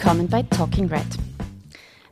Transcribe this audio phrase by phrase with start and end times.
[0.00, 1.18] Willkommen bei Talking Red.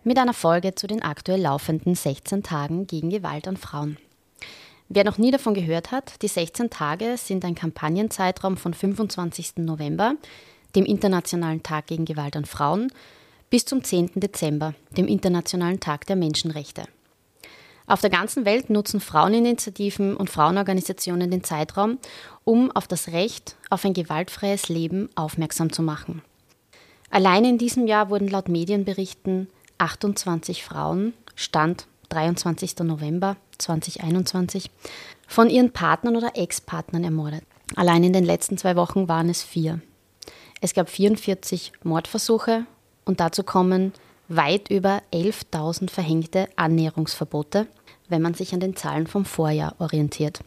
[0.03, 3.97] Mit einer Folge zu den aktuell laufenden 16 Tagen gegen Gewalt an Frauen.
[4.89, 9.59] Wer noch nie davon gehört hat, die 16 Tage sind ein Kampagnenzeitraum von 25.
[9.59, 10.17] November,
[10.75, 12.93] dem Internationalen Tag gegen Gewalt an Frauen,
[13.51, 14.11] bis zum 10.
[14.17, 16.87] Dezember, dem Internationalen Tag der Menschenrechte.
[17.87, 21.99] Auf der ganzen Welt nutzen Fraueninitiativen und Frauenorganisationen den Zeitraum,
[22.43, 26.23] um auf das Recht auf ein gewaltfreies Leben aufmerksam zu machen.
[27.11, 32.79] Allein in diesem Jahr wurden laut Medienberichten 28 Frauen, Stand 23.
[32.81, 34.71] November 2021,
[35.27, 37.43] von ihren Partnern oder Ex-Partnern ermordet.
[37.75, 39.81] Allein in den letzten zwei Wochen waren es vier.
[40.61, 42.67] Es gab 44 Mordversuche
[43.05, 43.93] und dazu kommen
[44.29, 47.67] weit über 11.000 verhängte Annäherungsverbote,
[48.09, 50.41] wenn man sich an den Zahlen vom Vorjahr orientiert.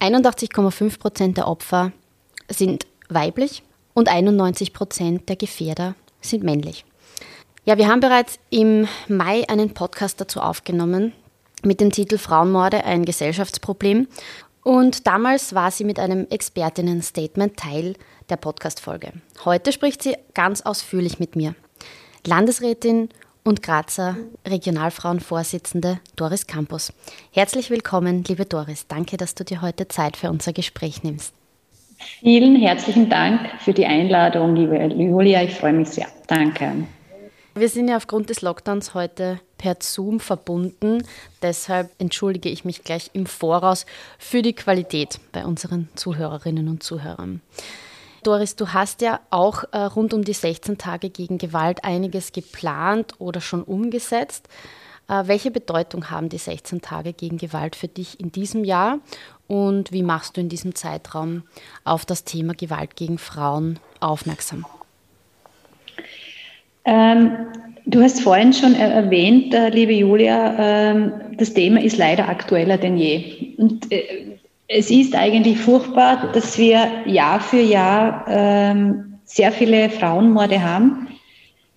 [0.00, 1.92] 81,5 Prozent der Opfer
[2.48, 3.62] sind weiblich
[3.94, 6.84] und 91 Prozent der Gefährder sind männlich.
[7.64, 11.12] Ja, wir haben bereits im Mai einen Podcast dazu aufgenommen
[11.62, 14.08] mit dem Titel Frauenmorde ein Gesellschaftsproblem.
[14.64, 17.94] Und damals war sie mit einem Expertinnen-Statement Teil
[18.28, 19.12] der Podcast-Folge.
[19.44, 21.54] Heute spricht sie ganz ausführlich mit mir.
[22.26, 23.08] Landesrätin
[23.44, 26.92] und Grazer Regionalfrauenvorsitzende Doris Campus.
[27.32, 28.86] Herzlich willkommen, liebe Doris.
[28.86, 31.34] Danke, dass du dir heute Zeit für unser Gespräch nimmst.
[32.20, 35.42] Vielen herzlichen Dank für die Einladung, liebe Julia.
[35.42, 36.06] Ich freue mich sehr.
[36.26, 36.86] Danke.
[37.54, 41.04] Wir sind ja aufgrund des Lockdowns heute per Zoom verbunden.
[41.42, 43.84] Deshalb entschuldige ich mich gleich im Voraus
[44.18, 47.42] für die Qualität bei unseren Zuhörerinnen und Zuhörern.
[48.22, 53.14] Doris, du hast ja auch äh, rund um die 16 Tage gegen Gewalt einiges geplant
[53.18, 54.48] oder schon umgesetzt.
[55.08, 59.00] Äh, welche Bedeutung haben die 16 Tage gegen Gewalt für dich in diesem Jahr
[59.52, 61.42] und wie machst du in diesem Zeitraum
[61.84, 64.64] auf das Thema Gewalt gegen Frauen aufmerksam?
[66.86, 67.32] Ähm,
[67.84, 72.96] du hast vorhin schon erwähnt, äh, liebe Julia, äh, das Thema ist leider aktueller denn
[72.96, 73.54] je.
[73.58, 80.62] Und äh, es ist eigentlich furchtbar, dass wir Jahr für Jahr ähm, sehr viele Frauenmorde
[80.62, 81.08] haben,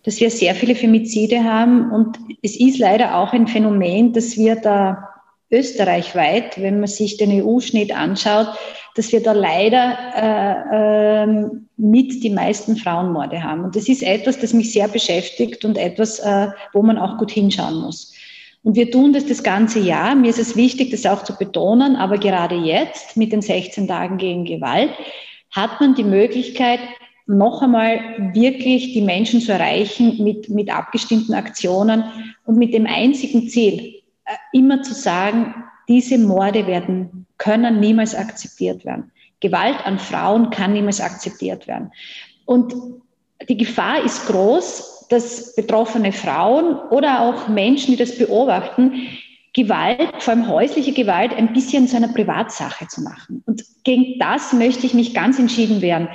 [0.04, 1.92] dass wir sehr viele Femizide haben.
[1.92, 5.15] Und es ist leider auch ein Phänomen, dass wir da
[5.56, 8.48] österreichweit, wenn man sich den EU-Schnitt anschaut,
[8.96, 13.64] dass wir da leider äh, äh, mit die meisten Frauenmorde haben.
[13.66, 17.32] Und das ist etwas, das mich sehr beschäftigt und etwas, äh, wo man auch gut
[17.32, 18.14] hinschauen muss.
[18.64, 20.16] Und wir tun das das ganze Jahr.
[20.16, 21.96] Mir ist es wichtig, das auch zu betonen.
[21.96, 24.92] Aber gerade jetzt mit den 16 Tagen gegen Gewalt
[25.52, 26.80] hat man die Möglichkeit,
[27.28, 28.00] noch einmal
[28.34, 32.04] wirklich die Menschen zu erreichen mit, mit abgestimmten Aktionen
[32.46, 33.95] und mit dem einzigen Ziel,
[34.54, 35.54] immer zu sagen,
[35.88, 39.12] diese Morde werden, können niemals akzeptiert werden.
[39.40, 41.92] Gewalt an Frauen kann niemals akzeptiert werden.
[42.46, 42.74] Und
[43.48, 48.94] die Gefahr ist groß, dass betroffene Frauen oder auch Menschen, die das beobachten,
[49.54, 53.42] Gewalt, vor allem häusliche Gewalt, ein bisschen zu einer Privatsache zu machen.
[53.46, 56.10] Und gegen das möchte ich mich ganz entschieden wehren.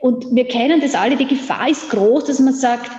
[0.00, 2.90] Und wir kennen das alle, die Gefahr ist groß, dass man sagt,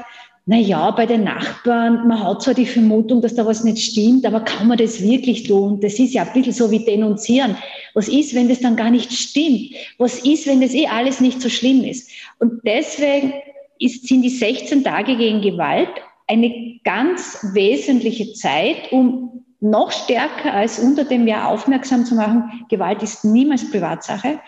[0.52, 4.26] na ja, bei den Nachbarn, man hat zwar die Vermutung, dass da was nicht stimmt,
[4.26, 5.80] aber kann man das wirklich tun?
[5.80, 7.56] Das ist ja ein bisschen so wie denunzieren.
[7.94, 9.72] Was ist, wenn das dann gar nicht stimmt?
[9.98, 12.12] Was ist, wenn das eh alles nicht so schlimm ist?
[12.40, 13.32] Und deswegen
[13.80, 15.88] ist, sind die 16 Tage gegen Gewalt
[16.28, 23.02] eine ganz wesentliche Zeit, um noch stärker als unter dem Jahr aufmerksam zu machen, Gewalt
[23.02, 24.42] ist niemals Privatsache.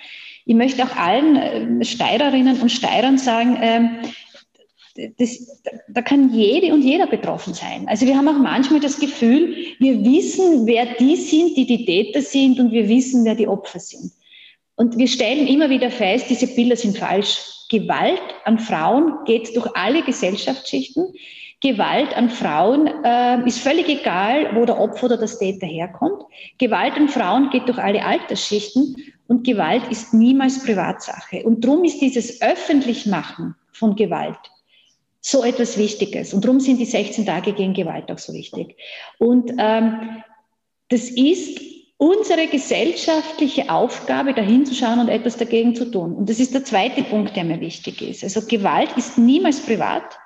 [0.46, 3.90] Ich möchte auch allen äh, Steirerinnen und Steirern sagen, ähm,
[5.18, 7.88] das, da kann jede und jeder betroffen sein.
[7.88, 12.22] Also wir haben auch manchmal das Gefühl, wir wissen, wer die sind, die die Täter
[12.22, 14.12] sind und wir wissen, wer die Opfer sind.
[14.76, 17.40] Und wir stellen immer wieder fest, diese Bilder sind falsch.
[17.70, 21.14] Gewalt an Frauen geht durch alle Gesellschaftsschichten.
[21.62, 26.24] Gewalt an Frauen äh, ist völlig egal, wo der Opfer oder das Täter herkommt.
[26.58, 28.96] Gewalt an Frauen geht durch alle Altersschichten
[29.28, 31.44] und Gewalt ist niemals Privatsache.
[31.44, 34.38] Und darum ist dieses Öffentlichmachen von Gewalt
[35.26, 36.34] so etwas Wichtiges.
[36.34, 38.76] Und darum sind die 16 Tage gegen Gewalt auch so wichtig.
[39.20, 40.22] Und ähm,
[40.90, 41.62] das ist
[41.98, 46.14] unsere gesellschaftliche Aufgabe, dahin zu schauen und etwas dagegen zu tun.
[46.14, 48.24] Und das ist der zweite Punkt, der mir wichtig ist.
[48.24, 50.20] Also Gewalt ist niemals privat.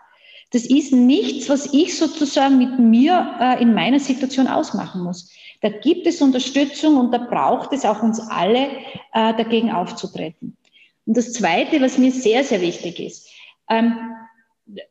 [0.51, 5.31] Das ist nichts, was ich sozusagen mit mir äh, in meiner Situation ausmachen muss.
[5.61, 8.69] Da gibt es Unterstützung und da braucht es auch uns alle,
[9.13, 10.57] äh, dagegen aufzutreten.
[11.05, 13.29] Und das Zweite, was mir sehr, sehr wichtig ist,
[13.69, 13.95] ähm,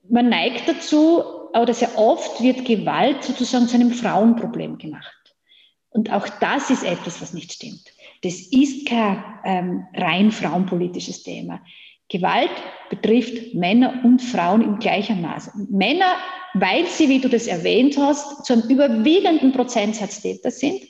[0.08, 5.12] man neigt dazu, oder sehr oft wird Gewalt sozusagen zu einem Frauenproblem gemacht.
[5.90, 7.84] Und auch das ist etwas, was nicht stimmt.
[8.23, 11.61] Das ist kein ähm, rein frauenpolitisches Thema.
[12.08, 12.50] Gewalt
[12.90, 15.50] betrifft Männer und Frauen im gleichen Maße.
[15.70, 16.14] Männer,
[16.55, 20.82] weil sie, wie du das erwähnt hast, zu einem überwiegenden Prozentsatz Täter sind,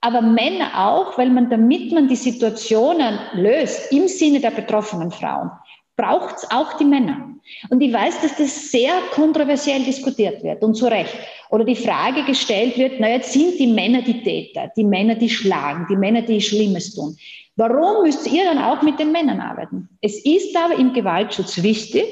[0.00, 5.50] aber Männer auch, weil man, damit man die Situationen löst im Sinne der betroffenen Frauen,
[5.96, 7.28] braucht es auch die Männer.
[7.70, 11.14] Und ich weiß, dass das sehr kontroversiell diskutiert wird und zu Recht.
[11.50, 15.28] Oder die Frage gestellt wird, na jetzt sind die Männer die Täter, die Männer, die
[15.28, 17.16] schlagen, die Männer, die Schlimmes tun.
[17.56, 19.88] Warum müsst ihr dann auch mit den Männern arbeiten?
[20.00, 22.04] Es ist aber im Gewaltschutz wichtig,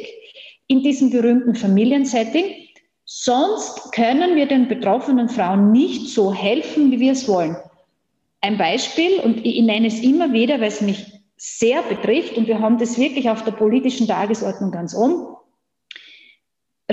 [0.67, 2.45] in diesem berühmten Familiensetting,
[3.05, 7.57] sonst können wir den betroffenen Frauen nicht so helfen, wie wir es wollen.
[8.43, 12.61] Ein Beispiel, und ich nenne es immer wieder, weil es mich sehr betrifft, und wir
[12.61, 15.37] haben das wirklich auf der politischen Tagesordnung ganz oben.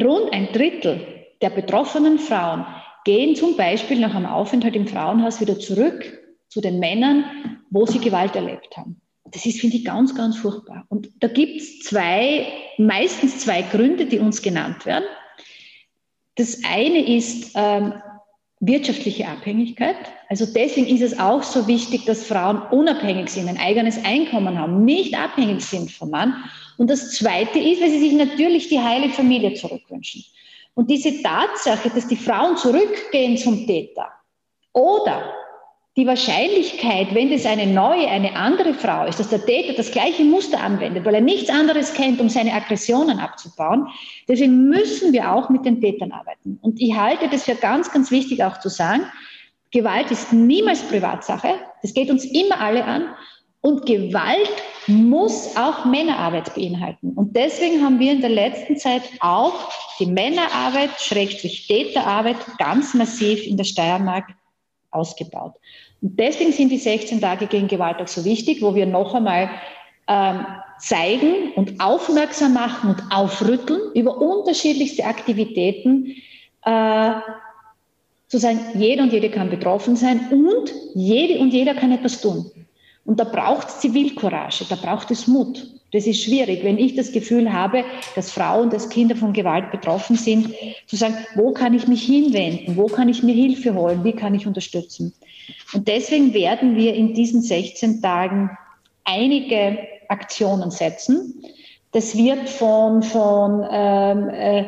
[0.02, 1.06] Rund ein Drittel
[1.42, 2.66] der betroffenen Frauen
[3.04, 6.18] gehen zum Beispiel nach einem Aufenthalt im Frauenhaus wieder zurück
[6.48, 7.26] zu den Männern,
[7.72, 9.02] wo sie Gewalt erlebt haben.
[9.26, 10.86] Das ist, finde ich, ganz, ganz furchtbar.
[10.88, 12.48] Und da gibt es zwei,
[12.78, 15.04] meistens zwei Gründe, die uns genannt werden.
[16.36, 17.96] Das eine ist ähm,
[18.60, 19.96] wirtschaftliche Abhängigkeit.
[20.30, 24.84] Also deswegen ist es auch so wichtig, dass Frauen unabhängig sind, ein eigenes Einkommen haben,
[24.84, 26.34] nicht abhängig sind vom Mann.
[26.78, 30.24] Und das Zweite ist, weil sie sich natürlich die heile Familie zurückwünschen.
[30.74, 34.10] Und diese Tatsache, dass die Frauen zurückgehen zum Täter
[34.74, 35.34] oder
[35.98, 40.24] die Wahrscheinlichkeit, wenn das eine neue, eine andere Frau ist, dass der Täter das gleiche
[40.24, 43.88] Muster anwendet, weil er nichts anderes kennt, um seine Aggressionen abzubauen,
[44.28, 46.60] deswegen müssen wir auch mit den Tätern arbeiten.
[46.62, 49.06] Und ich halte das für ganz, ganz wichtig auch zu sagen,
[49.72, 53.08] Gewalt ist niemals Privatsache, das geht uns immer alle an.
[53.62, 54.52] Und Gewalt
[54.86, 57.14] muss auch Männerarbeit beinhalten.
[57.16, 63.46] Und deswegen haben wir in der letzten Zeit auch die Männerarbeit, Schrägstrich Täterarbeit, ganz massiv
[63.46, 64.28] in der Steiermark
[64.92, 65.54] ausgebaut.
[66.02, 69.50] Und deswegen sind die 16 Tage gegen Gewalt auch so wichtig, wo wir noch einmal
[70.08, 70.46] ähm,
[70.80, 76.16] zeigen und aufmerksam machen und aufrütteln über unterschiedlichste Aktivitäten,
[76.64, 77.12] äh,
[78.28, 82.52] zu sagen, jeder und jede kann betroffen sein und jede und jeder kann etwas tun.
[83.06, 85.66] Und da braucht es Zivilcourage, da braucht es Mut.
[85.94, 87.86] Das ist schwierig, wenn ich das Gefühl habe,
[88.16, 90.54] dass Frauen, dass Kinder von Gewalt betroffen sind,
[90.86, 94.36] zu sagen, wo kann ich mich hinwenden, wo kann ich mir Hilfe holen, wie kann
[94.36, 95.14] ich unterstützen.
[95.74, 98.50] Und deswegen werden wir in diesen 16 Tagen
[99.06, 99.78] einige
[100.10, 101.42] Aktionen setzen.
[101.94, 104.66] Das wird von, von ähm, äh,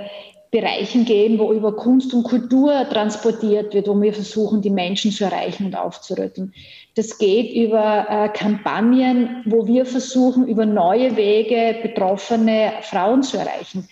[0.51, 5.25] Bereichen geben, wo über Kunst und Kultur transportiert wird, wo wir versuchen, die Menschen zu
[5.25, 6.53] erreichen und aufzurütteln.
[6.95, 13.87] Das geht über äh, Kampagnen, wo wir versuchen, über neue Wege betroffene Frauen zu erreichen.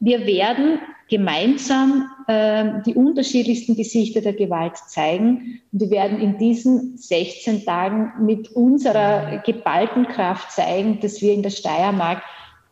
[0.00, 0.78] Wir werden
[1.08, 5.60] gemeinsam äh, die unterschiedlichsten Gesichter der Gewalt zeigen.
[5.72, 11.42] Und wir werden in diesen 16 Tagen mit unserer geballten Kraft zeigen, dass wir in
[11.42, 12.22] der Steiermark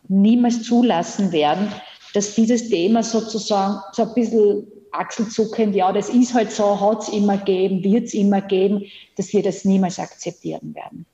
[0.08, 1.68] niemals zulassen werden,
[2.14, 4.66] dass dieses Thema sozusagen so ein bisschen
[4.98, 8.84] achselzuckend, ja, das ist halt so, hat es immer gegeben, wird es immer geben,
[9.16, 11.06] dass wir das niemals akzeptieren werden.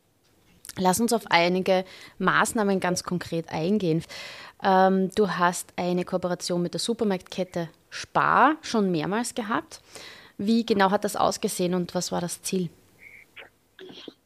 [0.78, 1.84] Lass uns auf einige
[2.18, 4.02] Maßnahmen ganz konkret eingehen.
[4.62, 9.80] Ähm, du hast eine Kooperation mit der Supermarktkette Spar schon mehrmals gehabt.
[10.38, 12.70] Wie genau hat das ausgesehen und was war das Ziel?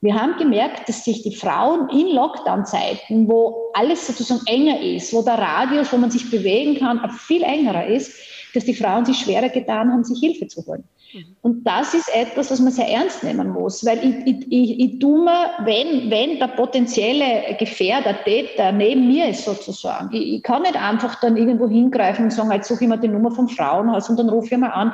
[0.00, 5.22] Wir haben gemerkt, dass sich die Frauen in Lockdown-Zeiten, wo alles sozusagen enger ist, wo
[5.22, 8.12] der Radius, wo man sich bewegen kann, viel engerer ist,
[8.54, 10.84] dass die Frauen sich schwerer getan haben, sich Hilfe zu holen.
[11.12, 11.36] Mhm.
[11.42, 14.98] Und das ist etwas, was man sehr ernst nehmen muss, weil ich, ich, ich, ich
[14.98, 20.62] tue mir, wenn, wenn der potenzielle Gefährder, Täter neben mir ist sozusagen, ich, ich kann
[20.62, 24.08] nicht einfach dann irgendwo hingreifen und sagen, jetzt suche ich mir die Nummer vom Frauenhaus
[24.08, 24.92] und dann rufe ich mal an.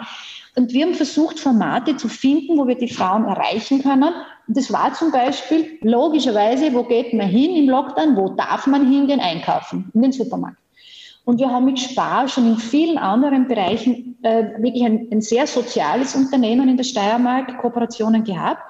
[0.55, 4.13] Und wir haben versucht, Formate zu finden, wo wir die Frauen erreichen können.
[4.47, 8.91] Und das war zum Beispiel logischerweise, wo geht man hin im Lockdown, wo darf man
[8.91, 9.91] hingehen einkaufen?
[9.95, 10.62] In den Supermarkt.
[11.25, 15.47] Und wir haben mit Spar schon in vielen anderen Bereichen äh, wirklich ein, ein sehr
[15.47, 18.63] soziales Unternehmen in der Steiermark, Kooperationen gehabt.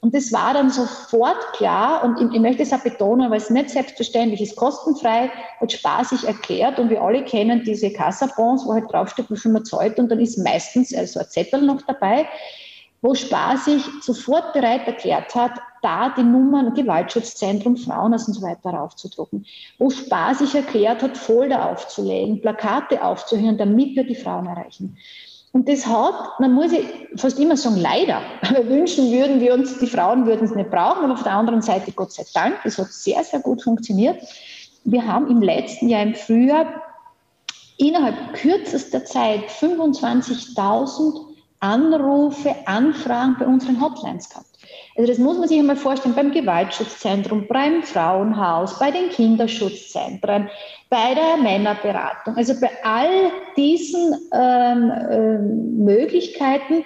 [0.00, 3.50] Und das war dann sofort klar, und ich, ich möchte es auch betonen, weil es
[3.50, 5.28] nicht selbstverständlich ist, kostenfrei,
[5.60, 9.50] hat Spar sich erklärt und wir alle kennen diese Kassabons, wo halt draufsteht, wie viel
[9.50, 12.28] man zahlt und dann ist meistens also ein Zettel noch dabei
[13.00, 15.52] wo Spar sich sofort bereit erklärt hat,
[15.82, 19.46] da die Nummern Gewaltschutzzentrum, Frauenhaus und so weiter aufzudrucken.
[19.78, 24.96] Wo Spar sich erklärt hat, Folder aufzulegen, Plakate aufzuhören, damit wir die Frauen erreichen.
[25.52, 26.72] Und das hat, man muss
[27.16, 28.20] fast immer sagen, leider.
[28.68, 31.92] wünschen würden wir uns, die Frauen würden es nicht brauchen, aber auf der anderen Seite,
[31.92, 34.20] Gott sei Dank, es hat sehr, sehr gut funktioniert.
[34.84, 36.82] Wir haben im letzten Jahr im Frühjahr
[37.78, 41.27] innerhalb kürzester Zeit 25.000
[41.60, 44.46] Anrufe, Anfragen bei unseren Hotlines gehabt.
[44.96, 50.50] Also das muss man sich einmal vorstellen beim Gewaltschutzzentrum, beim Frauenhaus, bei den Kinderschutzzentren,
[50.90, 52.36] bei der Männerberatung.
[52.36, 56.84] Also bei all diesen ähm, äh, Möglichkeiten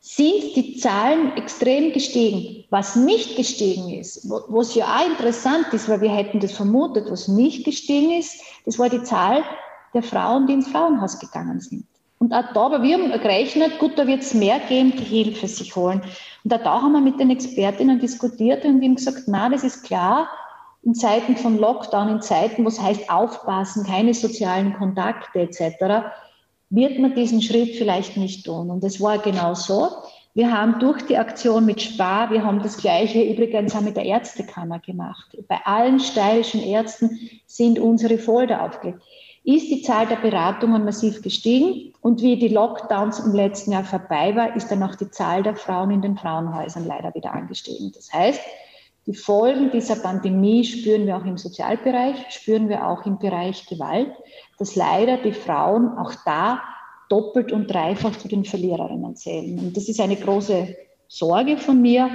[0.00, 2.64] sind die Zahlen extrem gestiegen.
[2.70, 7.28] Was nicht gestiegen ist, was ja auch interessant ist, weil wir hätten das vermutet, was
[7.28, 9.44] nicht gestiegen ist, das war die Zahl
[9.92, 11.84] der Frauen, die ins Frauenhaus gegangen sind.
[12.18, 15.46] Und auch da, aber wir haben gerechnet, gut, da wird es mehr geben, die Hilfe
[15.46, 16.02] sich holen.
[16.42, 19.84] Und auch da haben wir mit den Expertinnen diskutiert und ihm gesagt, na, das ist
[19.84, 20.28] klar,
[20.82, 26.06] in Zeiten von Lockdown, in Zeiten, wo es heißt aufpassen, keine sozialen Kontakte etc.,
[26.70, 28.70] wird man diesen Schritt vielleicht nicht tun.
[28.70, 29.88] Und das war genau so.
[30.34, 34.04] Wir haben durch die Aktion mit Spar, wir haben das Gleiche übrigens auch mit der
[34.04, 35.36] Ärztekammer gemacht.
[35.48, 39.00] Bei allen steirischen Ärzten sind unsere Folder aufgelegt
[39.54, 41.94] ist die Zahl der Beratungen massiv gestiegen.
[42.02, 45.56] Und wie die Lockdowns im letzten Jahr vorbei war, ist dann auch die Zahl der
[45.56, 47.90] Frauen in den Frauenhäusern leider wieder angestiegen.
[47.94, 48.42] Das heißt,
[49.06, 54.12] die Folgen dieser Pandemie spüren wir auch im Sozialbereich, spüren wir auch im Bereich Gewalt,
[54.58, 56.60] dass leider die Frauen auch da
[57.08, 59.58] doppelt und dreifach zu den Verliererinnen zählen.
[59.58, 60.76] Und das ist eine große
[61.08, 62.10] Sorge von mir.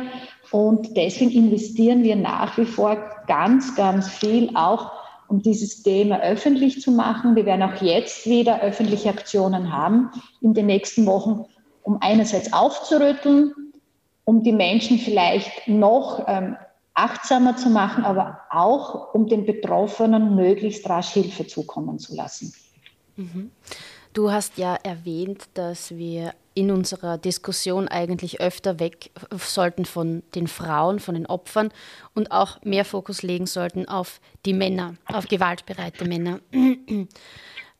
[0.51, 6.81] Und deswegen investieren wir nach wie vor ganz, ganz viel auch um dieses Thema öffentlich
[6.81, 7.35] zu machen.
[7.35, 10.11] Wir werden auch jetzt wieder öffentliche Aktionen haben
[10.41, 11.45] in den nächsten Wochen,
[11.83, 13.53] um einerseits aufzurütteln,
[14.25, 16.55] um die Menschen vielleicht noch ähm,
[16.93, 22.53] achtsamer zu machen, aber auch um den Betroffenen möglichst rasch Hilfe zukommen zu lassen.
[23.15, 23.51] Mhm.
[24.13, 30.45] Du hast ja erwähnt, dass wir in unserer Diskussion eigentlich öfter weg sollten von den
[30.45, 31.71] Frauen, von den Opfern
[32.13, 36.41] und auch mehr Fokus legen sollten auf die Männer, auf gewaltbereite Männer.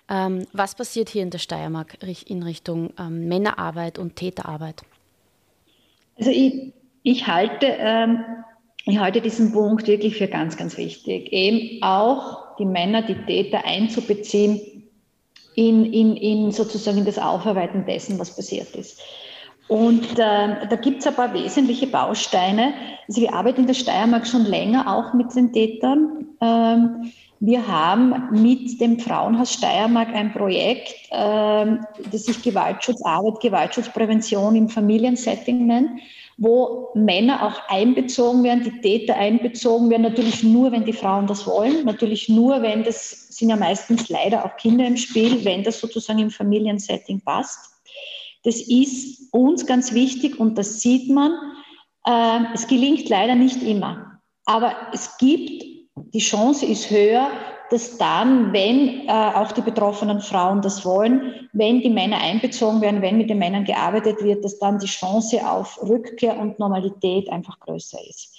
[0.10, 4.82] ähm, was passiert hier in der Steiermark in Richtung ähm, Männerarbeit und Täterarbeit?
[6.18, 6.74] Also ich,
[7.04, 8.24] ich halte, ähm,
[8.86, 11.32] ich halte diesen Punkt wirklich für ganz, ganz wichtig.
[11.32, 14.73] Eben auch die Männer, die Täter einzubeziehen
[15.56, 19.00] in, in, in sozusagen das Aufarbeiten dessen, was passiert ist.
[19.68, 22.74] Und äh, da gibt es ein paar wesentliche Bausteine.
[23.08, 26.26] Also wir arbeiten in der Steiermark schon länger auch mit den Tätern.
[26.42, 31.78] Ähm, wir haben mit dem Frauenhaus Steiermark ein Projekt, äh,
[32.12, 35.90] das sich Gewaltschutzarbeit, Gewaltschutzprävention im Familiensetting nennt
[36.38, 41.46] wo Männer auch einbezogen werden, die Täter einbezogen werden, natürlich nur, wenn die Frauen das
[41.46, 45.80] wollen, natürlich nur, wenn das sind ja meistens leider auch Kinder im Spiel, wenn das
[45.80, 47.72] sozusagen im Familiensetting passt.
[48.44, 51.32] Das ist uns ganz wichtig und das sieht man.
[52.06, 55.64] Äh, es gelingt leider nicht immer, aber es gibt,
[55.96, 57.30] die Chance ist höher,
[57.74, 63.02] dass dann, wenn äh, auch die betroffenen Frauen das wollen, wenn die Männer einbezogen werden,
[63.02, 67.60] wenn mit den Männern gearbeitet wird, dass dann die Chance auf Rückkehr und Normalität einfach
[67.60, 68.32] größer ist.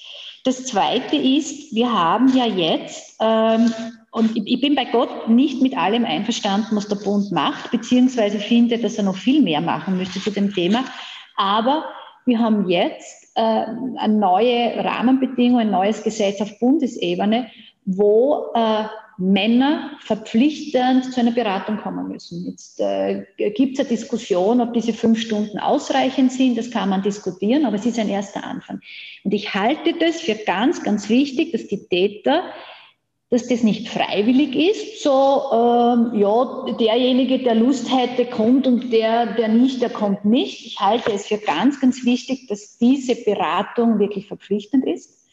[0.44, 3.72] Das Zweite ist, wir haben ja jetzt, ähm,
[4.12, 8.38] und ich, ich bin bei Gott nicht mit allem einverstanden, was der Bund macht, beziehungsweise
[8.38, 10.84] finde, dass er noch viel mehr machen müsste zu dem Thema,
[11.36, 11.86] aber
[12.24, 13.64] wir haben jetzt äh,
[13.96, 17.48] eine neue Rahmenbedingung, ein neues Gesetz auf Bundesebene,
[17.84, 18.84] wo äh,
[19.16, 22.46] Männer verpflichtend zu einer Beratung kommen müssen.
[22.46, 26.58] Jetzt äh, gibt es eine Diskussion, ob diese fünf Stunden ausreichend sind.
[26.58, 28.80] Das kann man diskutieren, aber es ist ein erster Anfang.
[29.22, 32.42] Und ich halte das für ganz, ganz wichtig, dass die Täter,
[33.30, 35.02] dass das nicht freiwillig ist.
[35.02, 35.10] So,
[35.52, 40.66] ähm, ja, derjenige, der Lust hätte, kommt und der, der nicht, der kommt nicht.
[40.66, 45.23] Ich halte es für ganz, ganz wichtig, dass diese Beratung wirklich verpflichtend ist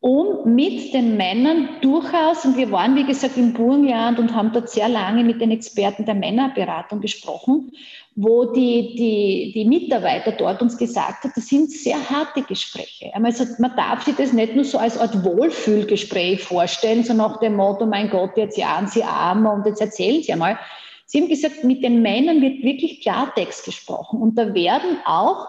[0.00, 4.68] um mit den Männern durchaus, und wir waren, wie gesagt, im Burgenland und haben dort
[4.68, 7.72] sehr lange mit den Experten der Männerberatung gesprochen,
[8.14, 13.10] wo die, die, die Mitarbeiter dort uns gesagt haben, das sind sehr harte Gespräche.
[13.14, 17.56] Also man darf sich das nicht nur so als Art Wohlfühlgespräch vorstellen, so nach dem
[17.56, 20.58] Motto, mein Gott, jetzt jagen Sie Arme und jetzt erzählen Sie einmal.
[21.04, 25.48] Sie haben gesagt, mit den Männern wird wirklich Klartext gesprochen und da werden auch,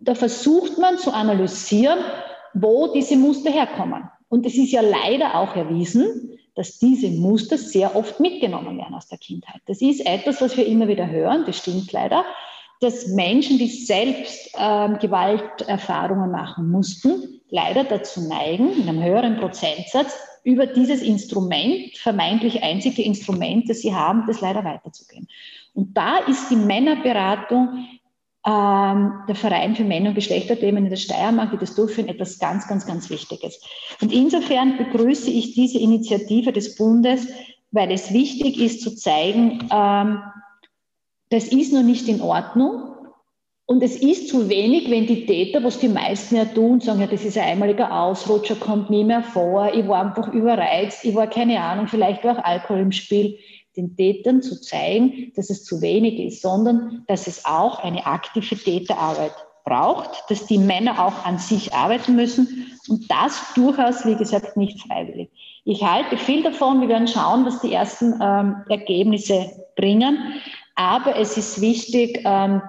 [0.00, 1.98] da versucht man zu analysieren,
[2.54, 4.04] wo diese Muster herkommen.
[4.28, 9.06] Und es ist ja leider auch erwiesen, dass diese Muster sehr oft mitgenommen werden aus
[9.08, 9.60] der Kindheit.
[9.66, 12.24] Das ist etwas, was wir immer wieder hören, das stimmt leider,
[12.80, 20.16] dass Menschen, die selbst ähm, Gewalterfahrungen machen mussten, leider dazu neigen, in einem höheren Prozentsatz,
[20.44, 25.28] über dieses Instrument, vermeintlich einzige Instrument, das sie haben, das leider weiterzugehen.
[25.74, 27.86] Und da ist die Männerberatung
[28.48, 32.86] der Verein für Männer- und Geschlechterthemen in der Steiermark, die das durchführen, etwas ganz, ganz,
[32.86, 33.60] ganz Wichtiges.
[34.00, 37.28] Und insofern begrüße ich diese Initiative des Bundes,
[37.72, 40.22] weil es wichtig ist zu zeigen, ähm,
[41.28, 42.94] das ist noch nicht in Ordnung.
[43.66, 47.06] Und es ist zu wenig, wenn die Täter, was die meisten ja tun, sagen, ja,
[47.06, 51.26] das ist ein einmaliger Ausrutscher, kommt nie mehr vor, ich war einfach überreizt, ich war
[51.26, 53.38] keine Ahnung, vielleicht war auch Alkohol im Spiel,
[53.78, 58.56] den Tätern zu zeigen, dass es zu wenig ist, sondern dass es auch eine aktive
[58.56, 59.32] Täterarbeit
[59.64, 64.80] braucht, dass die Männer auch an sich arbeiten müssen und das durchaus, wie gesagt, nicht
[64.82, 65.30] freiwillig.
[65.64, 70.18] Ich halte viel davon, wir werden schauen, was die ersten ähm, Ergebnisse bringen,
[70.74, 72.62] aber es ist wichtig, ähm,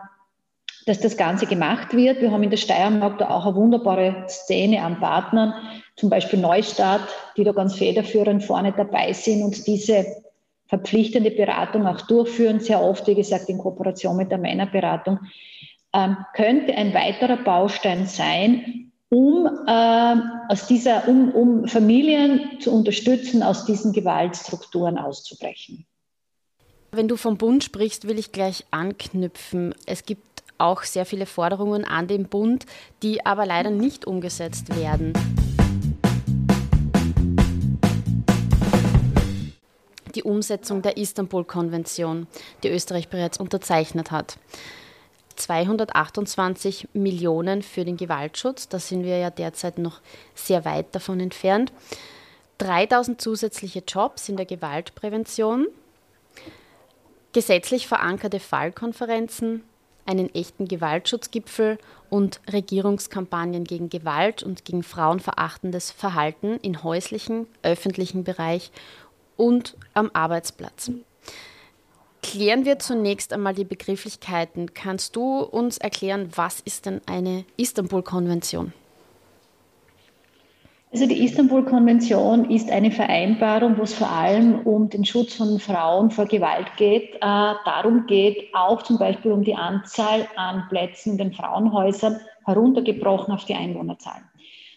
[0.86, 2.22] dass das Ganze gemacht wird.
[2.22, 5.54] Wir haben in der Steiermark da auch eine wunderbare Szene an Partnern,
[5.96, 10.06] zum Beispiel Neustadt, die da ganz federführend vorne dabei sind und diese
[10.70, 15.20] verpflichtende Beratung auch durchführen, sehr oft, wie gesagt, in Kooperation mit der Männerberatung,
[15.94, 20.16] ähm, könnte ein weiterer Baustein sein, um, äh,
[20.50, 25.88] aus dieser, um, um Familien zu unterstützen, aus diesen Gewaltstrukturen auszubrechen.
[26.92, 29.74] Wenn du vom Bund sprichst, will ich gleich anknüpfen.
[29.88, 32.68] Es gibt auch sehr viele Forderungen an den Bund,
[33.02, 35.14] die aber leider nicht umgesetzt werden.
[40.16, 42.28] Die Umsetzung der Istanbul-Konvention,
[42.64, 44.38] die Österreich bereits unterzeichnet hat.
[45.36, 50.02] 228 Millionen für den Gewaltschutz, da sind wir ja derzeit noch
[50.36, 51.72] sehr weit davon entfernt.
[52.58, 55.68] 3000 zusätzliche Jobs in der Gewaltprävention,
[57.32, 59.64] gesetzlich verankerte Fallkonferenzen,
[60.06, 61.78] einen echten Gewaltschutzgipfel
[62.10, 68.72] und Regierungskampagnen gegen Gewalt und gegen frauenverachtendes Verhalten im häuslichen, öffentlichen Bereich
[69.40, 70.92] und am Arbeitsplatz.
[72.22, 74.74] Klären wir zunächst einmal die Begrifflichkeiten.
[74.74, 78.74] Kannst du uns erklären, was ist denn eine Istanbul-Konvention?
[80.92, 86.10] Also die Istanbul-Konvention ist eine Vereinbarung, wo es vor allem um den Schutz von Frauen
[86.10, 87.16] vor Gewalt geht.
[87.16, 93.34] Äh, darum geht auch zum Beispiel um die Anzahl an Plätzen in den Frauenhäusern, heruntergebrochen
[93.34, 94.29] auf die Einwohnerzahl.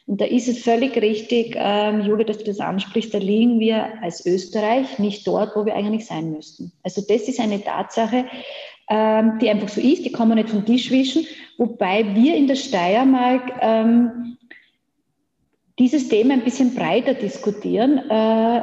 [0.06, 4.02] Und da ist es völlig richtig, ähm, Julia, dass du das ansprichst, da liegen wir
[4.02, 6.73] als Österreich nicht dort, wo wir eigentlich sein müssten.
[6.82, 8.24] Also das ist eine Tatsache,
[8.90, 11.26] ähm, die einfach so ist, die kann man nicht vom Tisch wischen,
[11.57, 14.37] wobei wir in der Steiermark ähm,
[15.79, 18.62] dieses Thema ein bisschen breiter diskutieren, äh,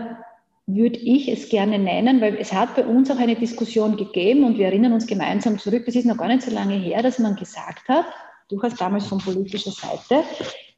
[0.67, 4.57] würde ich es gerne nennen, weil es hat bei uns auch eine Diskussion gegeben und
[4.57, 7.35] wir erinnern uns gemeinsam zurück, das ist noch gar nicht so lange her, dass man
[7.35, 8.05] gesagt hat,
[8.49, 10.23] durchaus damals von politischer Seite,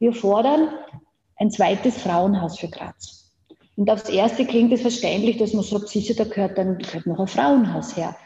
[0.02, 0.68] wir fordern
[1.36, 3.32] ein zweites Frauenhaus für Graz.
[3.76, 7.20] Und aufs Erste klingt es verständlich, dass man sagt, sicher, da gehört dann gehört noch
[7.20, 8.16] ein Frauenhaus her.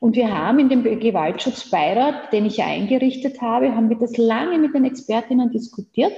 [0.00, 4.74] Und wir haben in dem Gewaltschutzbeirat, den ich eingerichtet habe, haben wir das lange mit
[4.74, 6.14] den Expertinnen diskutiert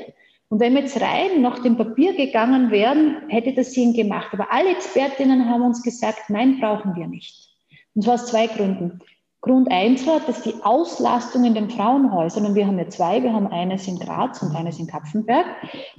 [0.49, 4.29] und wenn wir jetzt rein nach dem Papier gegangen wären, hätte das Sinn gemacht.
[4.33, 7.49] Aber alle Expertinnen haben uns gesagt, nein, brauchen wir nicht.
[7.95, 9.01] Und zwar aus zwei Gründen.
[9.47, 13.33] Grund eins war, dass die Auslastung in den Frauenhäusern, und wir haben ja zwei, wir
[13.33, 15.47] haben eines in Graz und eines in Kapfenberg,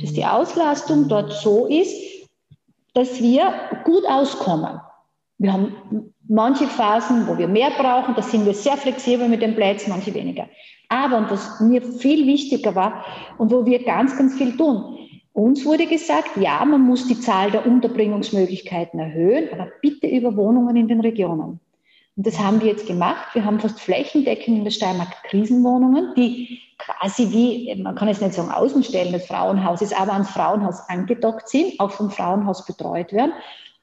[0.02, 1.96] dass die Auslastung dort so ist,
[2.94, 3.54] dass wir
[3.86, 4.82] gut auskommen.
[5.38, 5.76] Wir haben
[6.28, 10.14] manche Phasen, wo wir mehr brauchen, da sind wir sehr flexibel mit den Plätzen, manche
[10.14, 10.48] weniger.
[10.90, 13.06] Aber, und was mir viel wichtiger war
[13.38, 14.98] und wo wir ganz, ganz viel tun,
[15.32, 20.76] uns wurde gesagt, ja, man muss die Zahl der Unterbringungsmöglichkeiten erhöhen, aber bitte über Wohnungen
[20.76, 21.62] in den Regionen.
[22.18, 23.34] Und das haben wir jetzt gemacht.
[23.34, 28.34] Wir haben fast flächendeckend in der Steiermark Krisenwohnungen, die quasi wie, man kann es nicht
[28.34, 33.32] sagen Außenstellen des Frauenhauses, aber ans Frauenhaus angedockt sind, auch vom Frauenhaus betreut werden.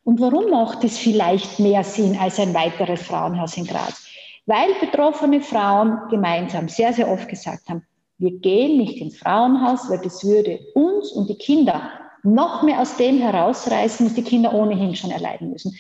[0.03, 4.05] Und warum macht es vielleicht mehr Sinn als ein weiteres Frauenhaus in Graz?
[4.47, 7.83] weil betroffene Frauen gemeinsam sehr, sehr oft gesagt haben,
[8.19, 11.91] wir gehen nicht ins Frauenhaus, weil das würde uns und die Kinder
[12.23, 15.77] noch mehr aus dem herausreißen, was die Kinder ohnehin schon erleiden müssen.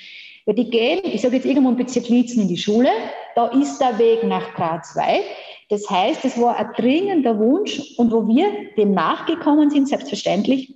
[0.46, 2.90] Weil die gehen, ich sage jetzt irgendwo im Bezirk Lietzen in die Schule,
[3.34, 5.24] da ist der Weg nach Graz weit.
[5.70, 10.74] Das heißt, es war ein dringender Wunsch und wo wir dem nachgekommen sind, selbstverständlich.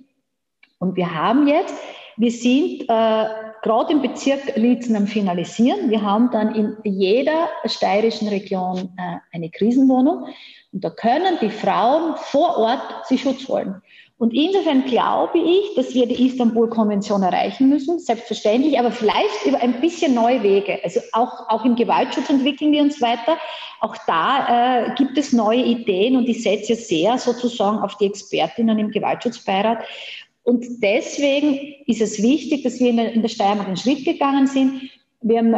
[0.79, 1.75] Und wir haben jetzt,
[2.17, 3.25] wir sind äh,
[3.61, 5.89] gerade im Bezirk Lietzen am Finalisieren.
[5.89, 10.25] Wir haben dann in jeder steirischen Region äh, eine Krisenwohnung
[10.71, 13.81] und da können die Frauen vor Ort sich Schutz holen.
[14.19, 19.79] Und insofern glaube ich, dass wir die Istanbul-Konvention erreichen müssen, selbstverständlich, aber vielleicht über ein
[19.79, 20.77] bisschen neue Wege.
[20.83, 23.37] Also auch, auch im Gewaltschutz entwickeln wir uns weiter.
[23.79, 28.77] Auch da äh, gibt es neue Ideen und ich setze sehr sozusagen auf die Expertinnen
[28.77, 29.85] im Gewaltschutzbeirat.
[30.43, 34.47] Und deswegen ist es wichtig, dass wir in der, in der Steiermark einen Schritt gegangen
[34.47, 34.88] sind.
[35.21, 35.53] Wir haben,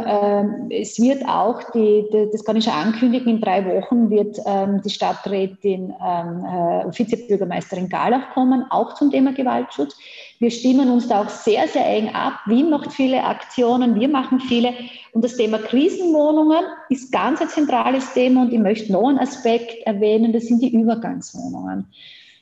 [0.71, 4.39] äh, es wird auch, die, die, das kann ich schon ankündigen, in drei Wochen wird
[4.45, 9.95] ähm, die Stadträtin, ähm, äh, Vizebürgermeisterin Galach kommen, auch zum Thema Gewaltschutz.
[10.39, 12.39] Wir stimmen uns da auch sehr, sehr eng ab.
[12.47, 14.73] Wien macht viele Aktionen, wir machen viele.
[15.13, 19.85] Und das Thema Krisenwohnungen ist ganz ein zentrales Thema und ich möchte noch einen Aspekt
[19.85, 21.85] erwähnen, das sind die Übergangswohnungen.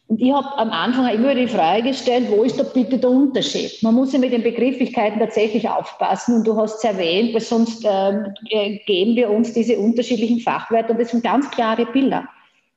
[0.09, 3.83] Und ich habe am Anfang immer die Frage gestellt, wo ist da bitte der Unterschied?
[3.83, 7.85] Man muss ja mit den Begrifflichkeiten tatsächlich aufpassen und du hast es erwähnt, weil sonst
[7.87, 12.27] ähm, äh, geben wir uns diese unterschiedlichen Fachwörter und das sind ganz klare Bilder.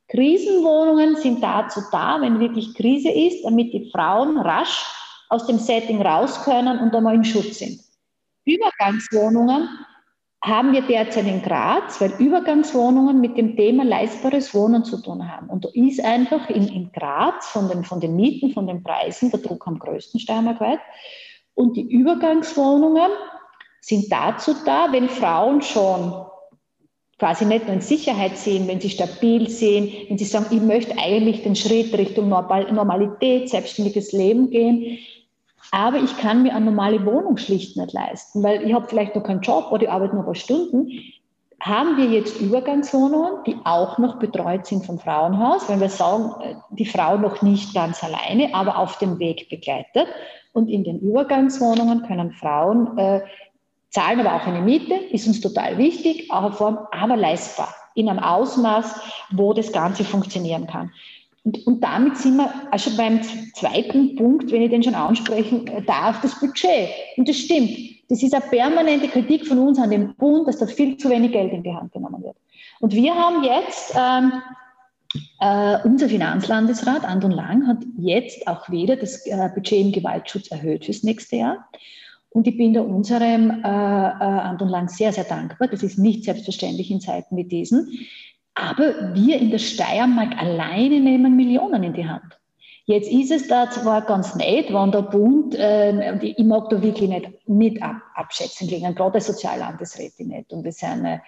[0.09, 4.85] Krisenwohnungen sind dazu da, wenn wirklich Krise ist, damit die Frauen rasch
[5.29, 7.79] aus dem Setting raus können und einmal im Schutz sind.
[8.45, 9.69] Übergangswohnungen
[10.43, 15.49] haben wir derzeit in Graz, weil Übergangswohnungen mit dem Thema leistbares Wohnen zu tun haben.
[15.49, 19.31] Und da ist einfach in, in Graz von den, von den Mieten, von den Preisen
[19.31, 20.79] der Druck am größten steiermarkweit.
[21.55, 23.09] Und die Übergangswohnungen
[23.79, 26.25] sind dazu da, wenn Frauen schon
[27.19, 30.97] quasi nicht nur in Sicherheit sehen, wenn sie stabil sehen, wenn sie sagen, ich möchte
[30.97, 34.97] eigentlich den Schritt Richtung Normalität, selbstständiges Leben gehen,
[35.73, 39.23] aber ich kann mir eine normale Wohnung schlicht nicht leisten, weil ich habe vielleicht noch
[39.23, 40.91] keinen Job oder ich arbeite nur ein paar Stunden.
[41.59, 46.53] Haben wir jetzt Übergangswohnungen, die auch noch betreut sind vom Frauenhaus, wenn wir sagen, äh,
[46.69, 50.05] die Frau noch nicht ganz alleine, aber auf dem Weg begleitet.
[50.51, 53.21] Und in den Übergangswohnungen können Frauen äh,
[53.89, 58.19] zahlen aber auch eine Miete, ist uns total wichtig, auch Form, aber leistbar, in einem
[58.19, 60.91] Ausmaß, wo das Ganze funktionieren kann.
[61.43, 63.21] Und, und damit sind wir also beim
[63.53, 66.89] zweiten Punkt, wenn ich den schon ansprechen darf, das Budget.
[67.17, 67.71] Und das stimmt.
[68.09, 71.31] Das ist eine permanente Kritik von uns an den Bund, dass da viel zu wenig
[71.31, 72.35] Geld in die Hand genommen wird.
[72.79, 74.33] Und wir haben jetzt, ähm,
[75.39, 80.85] äh, unser Finanzlandesrat Anton Lang hat jetzt auch wieder das äh, Budget im Gewaltschutz erhöht
[80.85, 81.69] fürs nächste Jahr.
[82.29, 85.67] Und ich bin da unserem äh, äh, Anton Lang sehr, sehr dankbar.
[85.67, 87.89] Das ist nicht selbstverständlich in Zeiten wie diesen.
[88.55, 92.39] Aber wir in der Steiermark alleine nehmen Millionen in die Hand.
[92.85, 97.09] Jetzt ist es da zwar ganz nett, wenn der Bund, äh, ich mag da wirklich
[97.09, 100.51] nicht, nicht ab, abschätzen klingen, gerade als Soziallandesrätin nicht.
[100.51, 101.19] Und wir sind äh,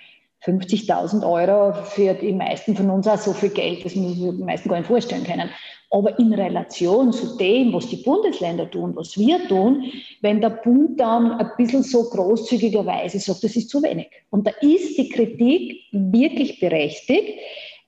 [0.44, 4.02] 50.000 Euro für die meisten von uns auch so viel Geld, das wir
[4.34, 5.50] die meisten gar nicht vorstellen können.
[5.96, 9.86] Aber in Relation zu dem, was die Bundesländer tun, was wir tun,
[10.20, 14.10] wenn der Bund dann ein bisschen so großzügigerweise sagt, das ist zu wenig.
[14.30, 17.40] Und da ist die Kritik wirklich berechtigt.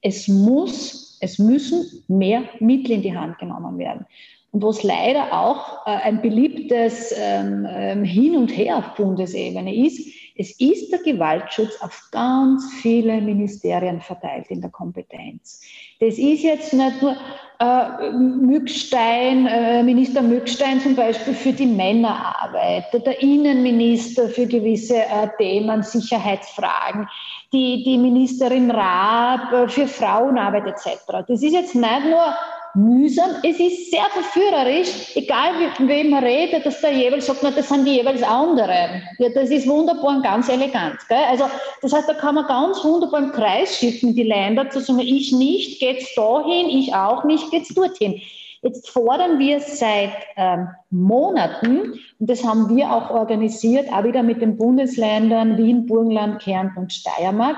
[0.01, 4.05] Es muss, es müssen mehr Mittel in die Hand genommen werden.
[4.51, 10.07] Und was leider auch äh, ein beliebtes ähm, ähm Hin und Her auf Bundesebene ist,
[10.37, 15.61] es ist der Gewaltschutz auf ganz viele Ministerien verteilt in der Kompetenz.
[15.99, 17.15] Das ist jetzt nicht nur
[17.59, 25.27] äh, Mückstein, äh, Minister Mückstein zum Beispiel für die Männerarbeit, der Innenminister für gewisse äh,
[25.39, 27.07] Themen, Sicherheitsfragen,
[27.51, 31.01] die, die Ministerin Raab äh, für Frauenarbeit etc.
[31.27, 32.35] Das ist jetzt nicht nur
[32.77, 33.31] mühsam.
[33.43, 37.67] Es ist sehr verführerisch, egal mit wem man redet, dass der jeweils sagt, na, das
[37.67, 39.03] sind die jeweils anderen.
[39.17, 40.97] Ja, das ist wunderbar und ganz elegant.
[41.09, 41.17] Gell?
[41.29, 41.45] Also,
[41.81, 45.31] das heißt, da kann man ganz wunderbar im Kreis schiffen, die Länder, zu sagen, ich
[45.31, 48.21] nicht, geht's dahin, ich auch nicht, geht's dorthin.
[48.61, 54.41] Jetzt fordern wir seit ähm, Monaten, und das haben wir auch organisiert, auch wieder mit
[54.41, 57.57] den Bundesländern Wien, Burgenland, Kärnten und Steiermark,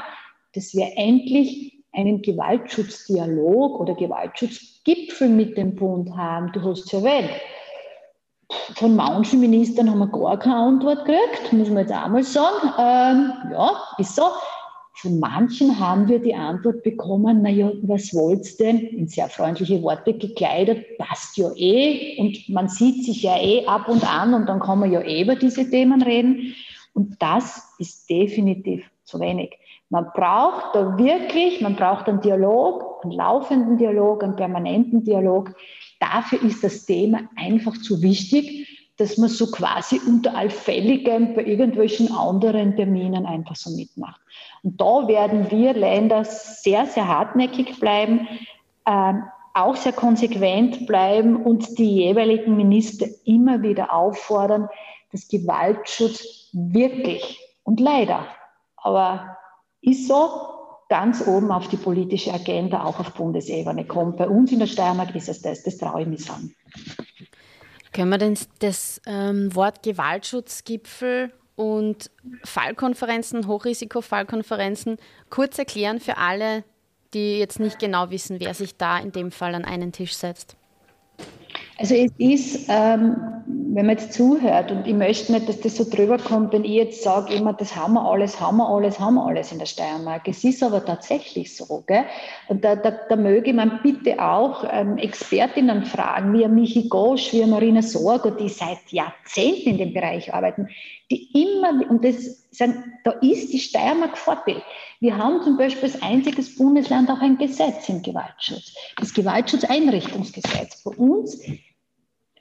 [0.53, 3.95] dass wir endlich einen Gewaltschutzdialog oder
[4.89, 6.51] Gewaltschutzgipfel mit dem Bund haben.
[6.51, 7.29] Du hast es erwähnt.
[8.75, 12.73] Von manchen Ministern haben wir gar keine Antwort gekriegt, muss man jetzt auch mal sagen.
[12.79, 14.23] Ähm, ja, ist so.
[14.95, 18.79] Von manchen haben wir die Antwort bekommen, naja, was wollt's denn?
[18.79, 23.87] In sehr freundliche Worte gekleidet, passt ja eh und man sieht sich ja eh ab
[23.87, 26.53] und an und dann kann man ja eh über diese Themen reden.
[26.93, 29.57] Und das ist definitiv zu wenig.
[29.89, 35.55] Man braucht da wirklich, man braucht einen Dialog, einen laufenden Dialog, einen permanenten Dialog.
[35.99, 42.11] Dafür ist das Thema einfach zu wichtig, dass man so quasi unter allfälligem bei irgendwelchen
[42.11, 44.21] anderen Terminen einfach so mitmacht.
[44.61, 48.27] Und da werden wir Länder sehr, sehr hartnäckig bleiben,
[48.85, 49.13] äh,
[49.53, 54.67] auch sehr konsequent bleiben und die jeweiligen Minister immer wieder auffordern,
[55.11, 58.25] dass Gewaltschutz wirklich und leider,
[58.77, 59.37] aber
[59.81, 60.29] ist so
[60.89, 64.17] ganz oben auf die politische Agenda, auch auf Bundesebene kommt.
[64.17, 66.53] Bei uns in der Steiermark ist es das, das traue ich mir sagen.
[67.93, 72.09] Können wir denn das ähm, Wort Gewaltschutzgipfel und
[72.43, 74.97] Fallkonferenzen, Hochrisikofallkonferenzen
[75.29, 76.63] kurz erklären für alle,
[77.13, 80.55] die jetzt nicht genau wissen, wer sich da in dem Fall an einen Tisch setzt?
[81.77, 83.15] Also es ist ähm,
[83.71, 86.71] wenn man jetzt zuhört und ich möchte nicht, dass das so drüber kommt, wenn ich
[86.71, 89.67] jetzt sage immer, das haben wir alles, haben wir alles, haben wir alles in der
[89.67, 90.27] Steiermark.
[90.27, 91.83] Es ist aber tatsächlich so.
[91.85, 92.05] Gell?
[92.47, 97.45] Und da, da, da möge man bitte auch ähm, Expertinnen fragen, wie Michi Gosch, wie
[97.45, 100.67] Marina Sorgo, die seit Jahrzehnten in dem Bereich arbeiten,
[101.11, 104.63] die immer, und das sagen, da ist die Steiermark Vorbild.
[104.99, 110.83] Wir haben zum Beispiel als einziges Bundesland auch ein Gesetz im Gewaltschutz, das Gewaltschutzeinrichtungsgesetz.
[110.83, 111.39] Bei uns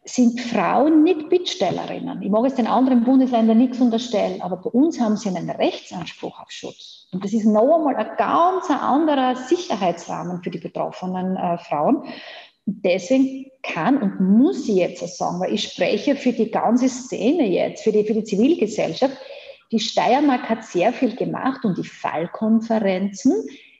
[0.08, 2.22] sind Frauen nicht Bittstellerinnen.
[2.22, 6.40] Ich mag es den anderen Bundesländern nichts unterstellen, aber bei uns haben sie einen Rechtsanspruch
[6.40, 7.06] auf Schutz.
[7.12, 12.04] Und das ist noch einmal ein ganz anderer Sicherheitsrahmen für die betroffenen äh, Frauen.
[12.66, 17.46] deswegen kann und muss ich jetzt auch sagen, weil ich spreche für die ganze Szene
[17.46, 19.16] jetzt, für die, für die Zivilgesellschaft.
[19.72, 23.34] Die Steiermark hat sehr viel gemacht und die Fallkonferenzen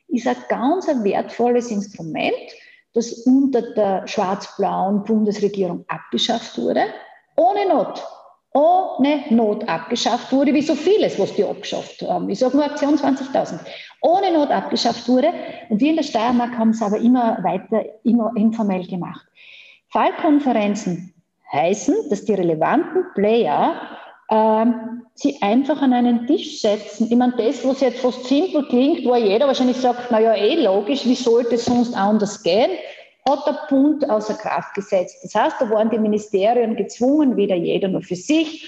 [0.09, 2.35] ist ein ganz wertvolles Instrument
[2.99, 6.87] das unter der schwarz-blauen Bundesregierung abgeschafft wurde,
[7.37, 8.05] ohne Not.
[8.55, 12.29] Ohne Not abgeschafft wurde, wie so vieles, was die abgeschafft haben.
[12.29, 13.61] Ich sage nur Aktion 20.000.
[14.01, 15.33] Ohne Not abgeschafft wurde.
[15.69, 19.25] Und wir in der Steiermark haben es aber immer weiter immer informell gemacht.
[19.91, 21.15] Fallkonferenzen
[21.53, 23.81] heißen, dass die relevanten Player
[24.31, 27.09] ähm, sie einfach an einen Tisch setzen.
[27.11, 31.05] Ich meine, das, was jetzt fast simpel klingt, wo jeder wahrscheinlich sagt, naja, eh logisch,
[31.07, 32.71] wie sollte es sonst anders gehen,
[33.29, 35.19] hat der Bund außer Kraft gesetzt.
[35.23, 38.67] Das heißt, da waren die Ministerien gezwungen, weder jeder nur für sich.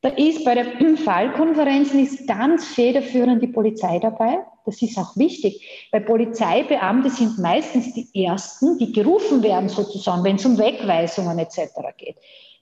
[0.00, 0.66] Da ist bei der
[1.04, 4.38] Fallkonferenzen ist ganz federführend die Polizei dabei.
[4.64, 10.36] Das ist auch wichtig, weil Polizeibeamte sind meistens die Ersten, die gerufen werden sozusagen, wenn
[10.36, 11.60] es um Wegweisungen etc.
[11.96, 12.16] geht.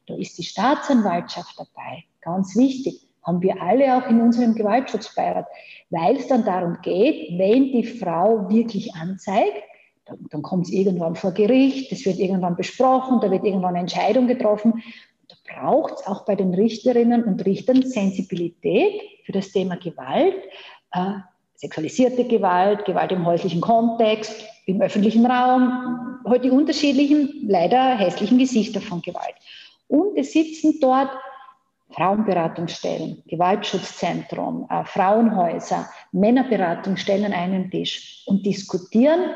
[0.07, 5.47] Da ist die Staatsanwaltschaft dabei, ganz wichtig, haben wir alle auch in unserem Gewaltschutzbeirat,
[5.91, 9.63] weil es dann darum geht, wenn die Frau wirklich anzeigt,
[10.05, 13.81] dann, dann kommt es irgendwann vor Gericht, es wird irgendwann besprochen, da wird irgendwann eine
[13.81, 14.83] Entscheidung getroffen.
[15.29, 20.37] Da braucht es auch bei den Richterinnen und Richtern Sensibilität für das Thema Gewalt,
[20.93, 21.15] äh,
[21.57, 28.39] sexualisierte Gewalt, Gewalt im häuslichen Kontext, im öffentlichen Raum, heute halt die unterschiedlichen, leider hässlichen
[28.39, 29.35] Gesichter von Gewalt.
[29.89, 31.11] Und es sitzen dort
[31.91, 39.31] Frauenberatungsstellen, Gewaltschutzzentrum, äh, Frauenhäuser, Männerberatungsstellen an einem Tisch und diskutieren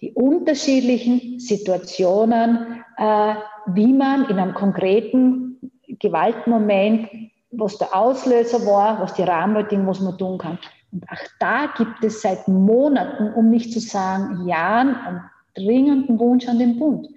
[0.00, 3.34] die unterschiedlichen Situationen, äh,
[3.66, 7.08] wie man in einem konkreten Gewaltmoment,
[7.52, 10.58] was der Auslöser war, was die Rahmenbedingungen, was man tun kann.
[10.92, 15.20] Und auch da gibt es seit Monaten, um nicht zu sagen Jahren, einen
[15.54, 17.08] dringenden Wunsch an den Bund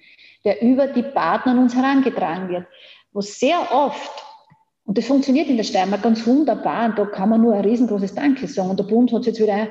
[0.44, 2.66] der über die Partner an uns herangetragen wird,
[3.12, 4.12] wo sehr oft,
[4.90, 8.16] und das funktioniert in der Steiermark ganz wunderbar, und da kann man nur ein riesengroßes
[8.16, 9.68] Danke sagen, und der Bund hat es jetzt wieder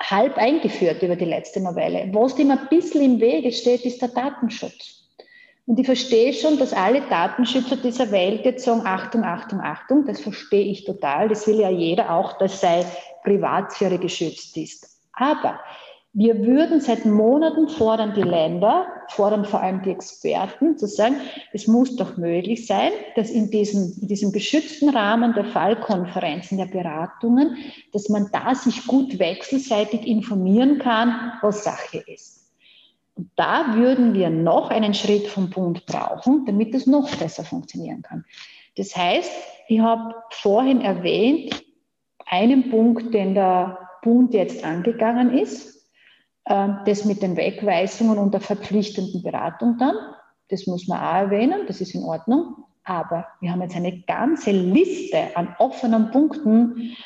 [0.00, 2.08] halb eingeführt über die letzte Novelle.
[2.12, 5.10] Was dem ein bisschen im Wege steht, ist der Datenschutz.
[5.66, 10.20] Und ich verstehe schon, dass alle Datenschützer dieser Welt jetzt sagen, Achtung, Achtung, Achtung, das
[10.20, 11.28] verstehe ich total.
[11.28, 12.86] Das will ja jeder auch, dass sei
[13.24, 15.02] Privatsphäre geschützt ist.
[15.12, 15.60] Aber
[16.18, 21.14] wir würden seit Monaten fordern, die Länder, fordern vor allem die Experten, zu sagen,
[21.52, 26.66] es muss doch möglich sein, dass in diesem, in diesem geschützten Rahmen der Fallkonferenzen, der
[26.66, 27.56] Beratungen,
[27.92, 32.50] dass man da sich gut wechselseitig informieren kann, was Sache ist.
[33.14, 38.02] Und da würden wir noch einen Schritt vom Bund brauchen, damit es noch besser funktionieren
[38.02, 38.24] kann.
[38.76, 39.30] Das heißt,
[39.68, 41.64] ich habe vorhin erwähnt,
[42.26, 45.77] einen Punkt, den der Bund jetzt angegangen ist,
[46.48, 49.94] das mit den Wegweisungen und der verpflichtenden Beratung dann,
[50.48, 52.64] das muss man auch erwähnen, das ist in Ordnung.
[52.84, 56.96] Aber wir haben jetzt eine ganze Liste an offenen Punkten,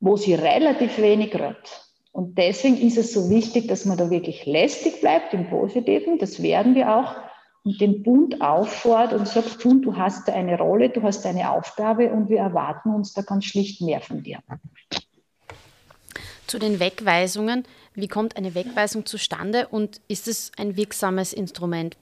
[0.00, 1.86] wo sie relativ wenig rührt.
[2.12, 6.18] Und deswegen ist es so wichtig, dass man da wirklich lästig bleibt im Positiven.
[6.18, 7.14] Das werden wir auch.
[7.64, 12.10] Und den Bund auffordert und sagt, du hast da eine Rolle, du hast eine Aufgabe
[12.12, 14.40] und wir erwarten uns da ganz schlicht mehr von dir.
[16.52, 17.64] Zu den Wegweisungen.
[17.94, 21.96] Wie kommt eine Wegweisung zustande und ist es ein wirksames Instrument?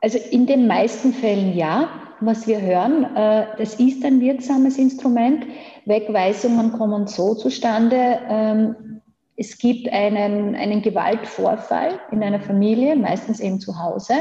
[0.00, 1.88] Also in den meisten Fällen ja.
[2.20, 5.46] Was wir hören, äh, das ist ein wirksames Instrument.
[5.84, 8.20] Wegweisungen kommen so zustande.
[8.28, 9.00] Ähm,
[9.34, 14.14] es gibt einen, einen Gewaltvorfall in einer Familie, meistens eben zu Hause.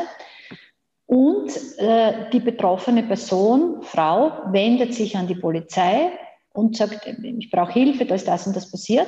[1.06, 6.10] Und äh, die betroffene Person, Frau, wendet sich an die Polizei
[6.56, 9.08] und sagt, ich brauche Hilfe, da ist das und das passiert.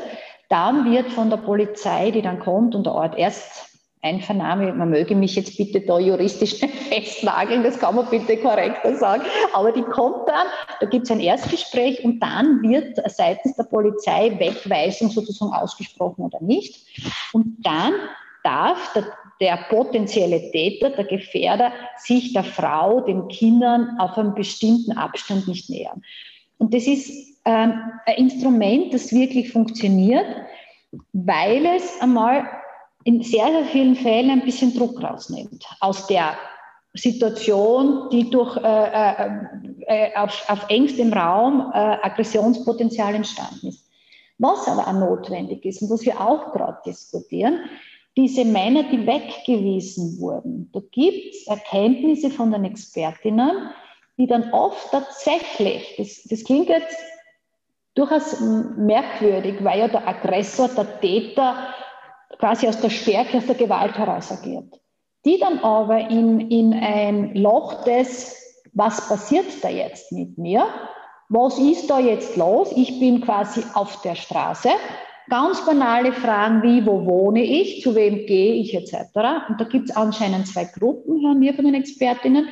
[0.49, 3.65] Dann wird von der Polizei, die dann kommt und der Ort erst
[4.03, 9.23] Einvernahme, man möge mich jetzt bitte da juristisch festnageln, das kann man bitte korrekter sagen,
[9.53, 10.47] aber die kommt dann,
[10.79, 16.41] da gibt es ein Erstgespräch und dann wird seitens der Polizei Wegweisung sozusagen ausgesprochen oder
[16.41, 16.85] nicht.
[17.33, 17.93] Und dann
[18.43, 19.05] darf der
[19.39, 25.69] der potenzielle Täter, der Gefährder, sich der Frau, den Kindern auf einem bestimmten Abstand nicht
[25.69, 26.01] nähern.
[26.57, 27.09] Und das ist
[27.45, 27.73] ähm,
[28.05, 30.25] ein Instrument, das wirklich funktioniert,
[31.13, 32.47] weil es einmal
[33.03, 36.37] in sehr, sehr vielen Fällen ein bisschen Druck rausnimmt aus der
[36.93, 39.29] Situation, die durch äh, äh,
[39.87, 43.85] äh, auf, auf engstem Raum äh, Aggressionspotenzial entstanden ist.
[44.39, 47.59] Was aber auch notwendig ist und was wir auch gerade diskutieren,
[48.17, 53.69] diese Männer, die weggewiesen wurden, da gibt es Erkenntnisse von den Expertinnen,
[54.17, 56.97] die dann oft tatsächlich, das, das klingt jetzt
[57.93, 61.73] durchaus merkwürdig, weil ja der Aggressor, der Täter
[62.39, 64.79] quasi aus der Stärke, aus der Gewalt heraus agiert.
[65.25, 70.67] Die dann aber in, in ein Loch des, was passiert da jetzt mit mir?
[71.29, 72.71] Was ist da jetzt los?
[72.75, 74.69] Ich bin quasi auf der Straße.
[75.29, 78.93] Ganz banale Fragen wie, wo wohne ich, zu wem gehe ich etc.
[79.49, 82.47] Und da gibt es anscheinend zwei Gruppen, hören wir von den Expertinnen.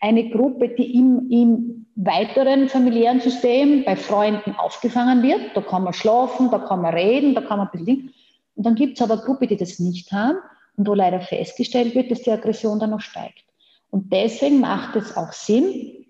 [0.00, 5.54] Eine Gruppe, die im, im weiteren familiären System bei Freunden aufgefangen wird.
[5.54, 8.14] Da kann man schlafen, da kann man reden, da kann man ein bisschen.
[8.54, 10.38] Und dann gibt es aber Gruppe, die das nicht haben
[10.76, 13.44] und wo leider festgestellt wird, dass die Aggression dann noch steigt.
[13.90, 16.06] Und deswegen macht es auch Sinn,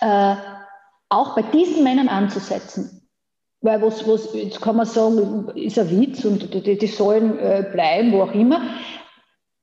[0.00, 0.34] äh,
[1.08, 3.02] auch bei diesen Männern anzusetzen.
[3.62, 7.68] Weil was, was, jetzt kann man sagen, ist ein Witz und die, die sollen äh,
[7.70, 8.62] bleiben, wo auch immer.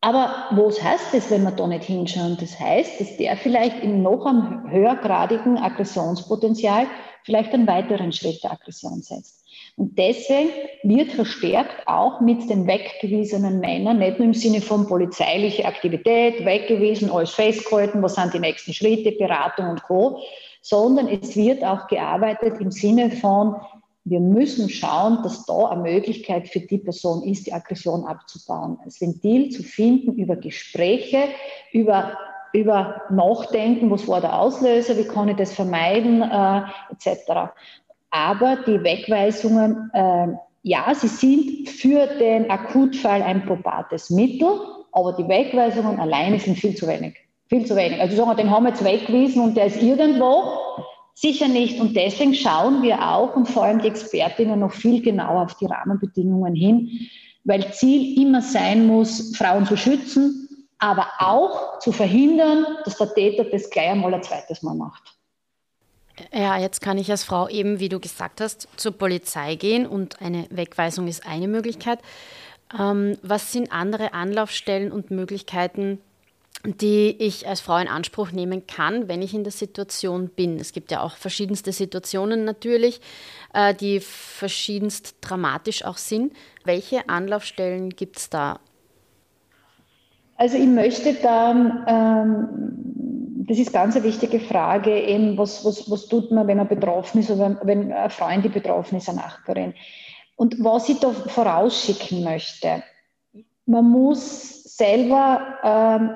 [0.02, 2.38] Aber was heißt das, wenn wir da nicht hinschauen?
[2.40, 6.88] Das heißt, dass der vielleicht in noch einem höhergradigen Aggressionspotenzial
[7.24, 9.44] vielleicht einen weiteren Schritt der Aggression setzt.
[9.76, 10.50] Und deswegen
[10.84, 17.12] wird verstärkt auch mit den weggewiesenen Männern, nicht nur im Sinne von polizeiliche Aktivität, weggewiesen,
[17.12, 20.20] alles festgehalten, was sind die nächsten Schritte, Beratung und Co.,
[20.62, 23.56] sondern es wird auch gearbeitet im Sinne von,
[24.10, 28.78] wir müssen schauen, dass da eine Möglichkeit für die Person ist, die Aggression abzubauen.
[28.84, 31.24] Ein Ventil zu finden über Gespräche,
[31.74, 32.18] über,
[32.54, 37.52] über Nachdenken, was war der Auslöser, wie kann ich das vermeiden, äh, etc.
[38.10, 40.28] Aber die Wegweisungen, äh,
[40.64, 44.48] ja, sie sind für den Akutfall ein probates Mittel,
[44.94, 47.16] aber die Wegweisungen alleine sind viel zu wenig.
[47.50, 48.00] Viel zu wenig.
[48.00, 50.44] Also sagen wir, den haben wir jetzt weggewiesen und der ist irgendwo,
[51.20, 51.80] Sicher nicht.
[51.80, 55.66] Und deswegen schauen wir auch und vor allem die Expertinnen noch viel genauer auf die
[55.66, 57.10] Rahmenbedingungen hin,
[57.44, 63.46] weil Ziel immer sein muss, Frauen zu schützen, aber auch zu verhindern, dass der Täter
[63.46, 65.18] das gleich einmal ein zweites Mal macht.
[66.32, 70.22] Ja, jetzt kann ich als Frau eben, wie du gesagt hast, zur Polizei gehen und
[70.22, 71.98] eine Wegweisung ist eine Möglichkeit.
[72.78, 76.00] Ähm, was sind andere Anlaufstellen und Möglichkeiten,
[76.66, 80.60] die ich als Frau in Anspruch nehmen kann, wenn ich in der Situation bin.
[80.60, 83.00] Es gibt ja auch verschiedenste Situationen natürlich,
[83.54, 86.34] äh, die verschiedenst dramatisch auch sind.
[86.64, 88.60] Welche Anlaufstellen gibt es da?
[90.36, 91.52] Also ich möchte da,
[91.88, 96.68] ähm, das ist ganz eine wichtige Frage, eben was, was, was tut man, wenn man
[96.68, 99.74] betroffen ist oder wenn eine Freundin betroffen ist, eine Nachbarin.
[100.36, 102.84] Und was ich da vorausschicken möchte,
[103.66, 106.12] man muss selber, ähm,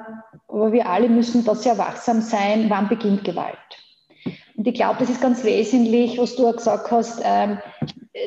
[0.48, 3.58] aber wir alle müssen da sehr wachsam sein, wann beginnt Gewalt.
[4.56, 7.58] Und ich glaube, das ist ganz wesentlich, was du auch gesagt hast, ähm,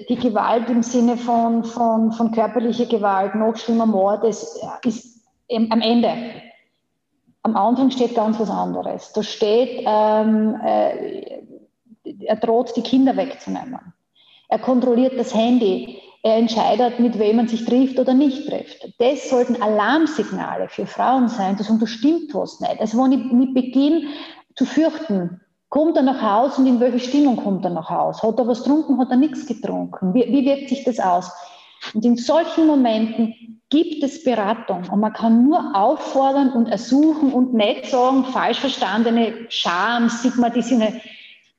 [0.08, 5.80] die Gewalt im Sinne von, von, von körperlicher Gewalt, noch schlimmer Mord, das ist am
[5.80, 6.12] Ende.
[7.42, 9.12] Am Anfang steht ganz was anderes.
[9.12, 11.42] Da steht, ähm, äh,
[12.24, 13.92] er droht, die Kinder wegzunehmen.
[14.48, 16.00] Er kontrolliert das Handy.
[16.24, 18.94] Er entscheidet, mit wem man sich trifft oder nicht trifft.
[18.98, 22.80] Das sollten Alarmsignale für Frauen sein, dass da stimmt was nicht.
[22.80, 24.08] Also wenn ich mit Beginn
[24.56, 28.22] zu fürchten, kommt er nach Hause und in welche Stimmung kommt er nach Hause?
[28.22, 30.14] Hat er was getrunken, hat er nichts getrunken?
[30.14, 31.30] Wie, wie wirkt sich das aus?
[31.92, 37.52] Und in solchen Momenten gibt es Beratung und man kann nur auffordern und ersuchen und
[37.52, 41.02] nicht sagen, falsch verstandene Scham, Stigmatisierende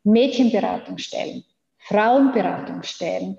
[0.04, 1.43] Mädchenberatungsstellen,
[1.78, 3.38] Frauenberatungsstellen,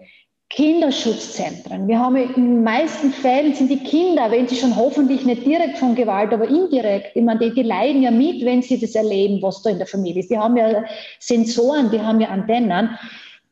[0.51, 1.89] Kinderschutzzentren.
[1.89, 5.79] Wir haben in den meisten Fällen sind die Kinder, wenn sie schon hoffentlich nicht direkt
[5.79, 9.43] von Gewalt, aber indirekt, ich meine, die, die leiden ja mit, wenn sie das erleben,
[9.43, 10.31] was da in der Familie ist.
[10.31, 10.85] Die haben ja
[11.19, 12.97] Sensoren, die haben ja Antennen.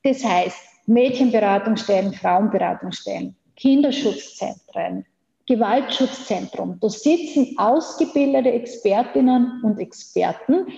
[0.04, 5.04] Das heißt, Mädchenberatungsstellen, Frauenberatungsstellen, Kinderschutzzentren,
[5.46, 6.78] Gewaltschutzzentrum.
[6.80, 10.68] Da sitzen ausgebildete Expertinnen und Experten,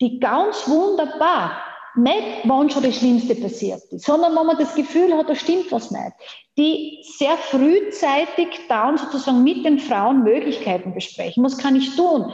[0.00, 1.62] die ganz wunderbar
[1.96, 5.70] nicht, wann schon das Schlimmste passiert ist, sondern wenn man das Gefühl hat, da stimmt
[5.72, 6.12] was nicht,
[6.58, 11.44] die sehr frühzeitig dann sozusagen mit den Frauen Möglichkeiten besprechen.
[11.44, 12.32] Was kann ich tun?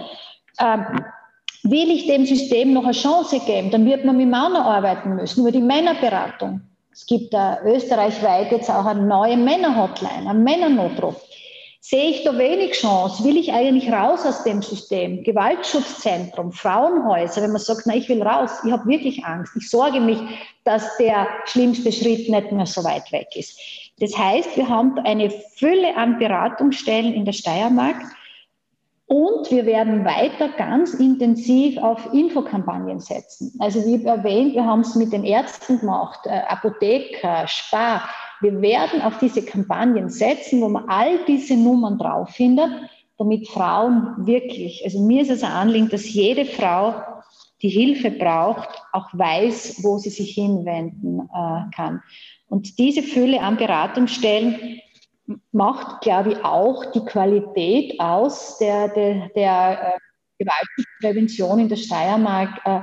[0.59, 0.85] Ähm,
[1.65, 5.41] will ich dem System noch eine Chance geben, dann wird man mit Männern arbeiten müssen,
[5.41, 6.61] über die Männerberatung.
[6.93, 11.17] Es gibt da österreichweit jetzt auch eine neue Männerhotline, einen Männernotruf.
[11.85, 13.24] Sehe ich da wenig Chance?
[13.24, 15.24] Will ich eigentlich raus aus dem System?
[15.24, 19.57] Gewaltschutzzentrum, Frauenhäuser, wenn man sagt, na, ich will raus, ich habe wirklich Angst.
[19.57, 20.20] Ich sorge mich,
[20.62, 23.59] dass der schlimmste Schritt nicht mehr so weit weg ist.
[23.99, 27.97] Das heißt, wir haben eine Fülle an Beratungsstellen in der Steiermark
[29.07, 33.53] und wir werden weiter ganz intensiv auf Infokampagnen setzen.
[33.59, 38.09] Also wie erwähnt, wir haben es mit den Ärzten gemacht, äh, Apotheker, Spar.
[38.43, 42.70] Wir werden auf diese Kampagnen setzen, wo man all diese Nummern drauf findet,
[43.16, 46.95] damit Frauen wirklich, also mir ist es ein Anliegen, dass jede Frau,
[47.62, 52.03] die Hilfe braucht, auch weiß, wo sie sich hinwenden äh, kann.
[52.49, 54.80] Und diese Fülle an Beratungsstellen
[55.53, 62.61] macht, glaube ich, auch die Qualität aus der, der, der äh, Gewaltprävention in der Steiermark,
[62.64, 62.80] äh,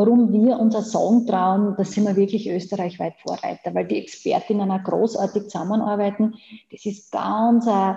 [0.00, 4.82] warum wir unser Song trauen, da sind wir wirklich österreichweit Vorreiter, weil die Expertinnen auch
[4.82, 6.36] großartig zusammenarbeiten.
[6.70, 7.96] Das ist ganz ein,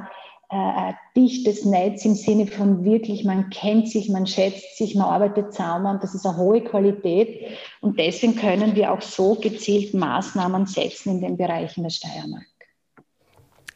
[0.50, 5.08] äh, ein dichtes Netz im Sinne von wirklich, man kennt sich, man schätzt sich, man
[5.08, 10.66] arbeitet zusammen, das ist eine hohe Qualität und deswegen können wir auch so gezielt Maßnahmen
[10.66, 12.53] setzen in den Bereichen der Steiermark.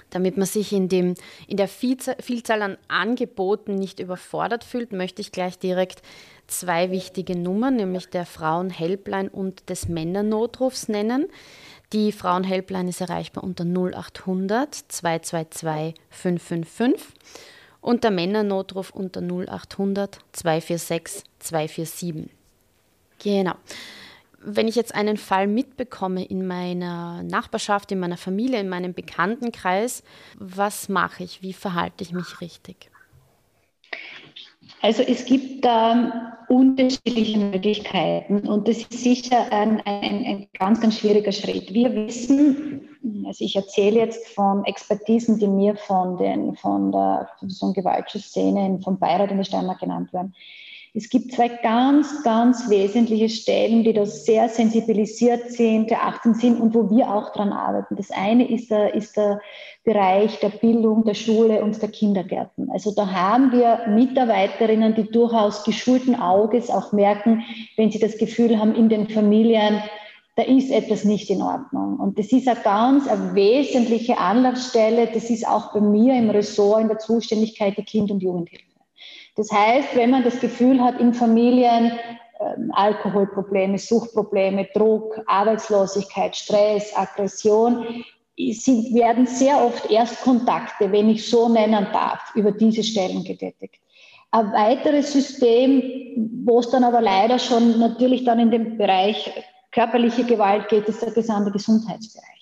[0.10, 1.16] Damit man sich in, dem,
[1.48, 6.02] in der Vielzahl an Angeboten nicht überfordert fühlt, möchte ich gleich direkt
[6.48, 11.28] zwei wichtige Nummern, nämlich der Frauen-Helpline und des Männernotrufs nennen.
[11.94, 17.08] Die Frauen-Helpline ist erreichbar unter 0800 222 555
[17.82, 22.30] und der Männernotruf unter 0800 246 247.
[23.20, 23.56] Genau
[24.50, 30.04] wenn ich jetzt einen Fall mitbekomme in meiner Nachbarschaft, in meiner Familie, in meinem Bekanntenkreis,
[30.40, 31.42] was mache ich?
[31.42, 32.90] Wie verhalte ich mich richtig?
[34.82, 41.00] Also es gibt da unterschiedliche Möglichkeiten und das ist sicher ein, ein, ein, ganz, ganz
[41.00, 41.74] schwieriger Schritt.
[41.74, 42.88] Wir wissen,
[43.26, 47.28] also ich erzähle jetzt von Expertisen, die mir von, den, von der
[47.74, 50.34] Gewaltschutzszene vom Beirat in der Steiermark genannt werden.
[50.98, 56.74] Es gibt zwei ganz, ganz wesentliche Stellen, die da sehr sensibilisiert sind, beachten sind und
[56.74, 57.96] wo wir auch dran arbeiten.
[57.96, 59.40] Das eine ist der, ist der
[59.84, 62.72] Bereich der Bildung, der Schule und der Kindergärten.
[62.72, 67.44] Also da haben wir Mitarbeiterinnen, die durchaus geschulten Auges auch merken,
[67.76, 69.84] wenn sie das Gefühl haben, in den Familien,
[70.36, 72.00] da ist etwas nicht in Ordnung.
[72.00, 75.10] Und das ist eine ganz eine wesentliche Anlaufstelle.
[75.14, 78.77] Das ist auch bei mir im Ressort in der Zuständigkeit der Kind- und Jugendhilfe.
[79.38, 81.94] Das heißt, wenn man das Gefühl hat, in Familien
[82.40, 88.04] ähm, Alkoholprobleme, Suchtprobleme, Druck, Arbeitslosigkeit, Stress, Aggression,
[88.38, 93.76] sind, werden sehr oft Erstkontakte, wenn ich so nennen darf, über diese Stellen getätigt.
[94.32, 99.32] Ein weiteres System, wo es dann aber leider schon natürlich dann in den Bereich
[99.72, 102.37] körperliche Gewalt geht, ist der gesamte Gesundheitsbereich.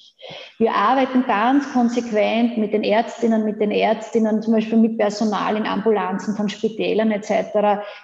[0.58, 5.66] Wir arbeiten ganz konsequent mit den Ärztinnen, mit den Ärztinnen, zum Beispiel mit Personal in
[5.66, 7.30] Ambulanzen von Spitälern etc.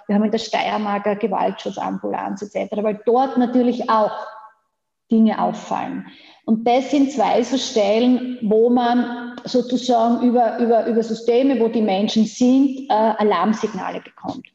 [0.06, 4.12] Wir haben in der Steiermark eine Gewaltschutzambulanz etc., weil dort natürlich auch
[5.10, 6.06] Dinge auffallen.
[6.44, 11.82] Und das sind zwei so Stellen, wo man sozusagen über, über, über Systeme, wo die
[11.82, 14.46] Menschen sind, äh, Alarmsignale bekommt.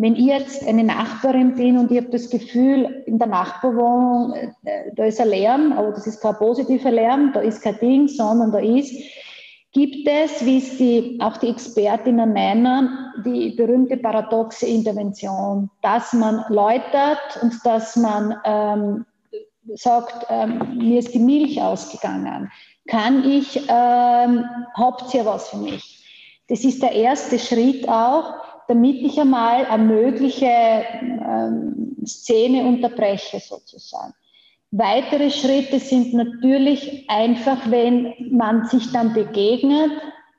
[0.00, 4.92] Wenn ich jetzt eine Nachbarin bin und ich habe das Gefühl, in der Nachbarwohnung, äh,
[4.94, 8.52] da ist ein Lärm, aber das ist kein positiver Lärm, da ist kein Ding, sondern
[8.52, 8.94] da ist,
[9.72, 12.88] gibt es, wie es die, auch die Expertinnen nennen,
[13.24, 19.04] die berühmte paradoxe Intervention, dass man läutert und dass man ähm,
[19.74, 22.52] sagt, ähm, mir ist die Milch ausgegangen.
[22.86, 24.44] Kann ich, ähm,
[24.74, 26.04] habt ihr was für mich?
[26.48, 34.14] Das ist der erste Schritt auch, damit ich einmal eine mögliche ähm, Szene unterbreche sozusagen.
[34.70, 39.90] Weitere Schritte sind natürlich einfach, wenn man sich dann begegnet,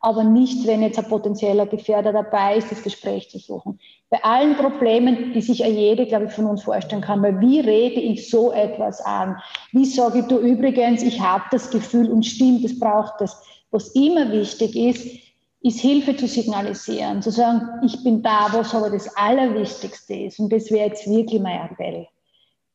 [0.02, 3.80] aber nicht, wenn jetzt ein potenzieller Gefährder dabei ist, das Gespräch zu suchen.
[4.10, 8.00] Bei allen Problemen, die sich jede, glaube ich, von uns vorstellen kann, weil wie rede
[8.00, 9.38] ich so etwas an?
[9.72, 13.44] Wie sage ich, du übrigens, ich habe das Gefühl und stimmt, es braucht das.
[13.72, 15.29] Was immer wichtig ist,
[15.62, 20.40] ist Hilfe zu signalisieren, zu sagen, ich bin da, was aber das Allerwichtigste ist.
[20.40, 22.08] Und das wäre jetzt wirklich mein Appell.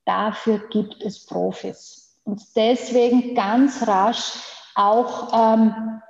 [0.05, 2.19] Dafür gibt es Profis.
[2.25, 4.33] Und deswegen ganz rasch
[4.75, 6.01] auch ähm,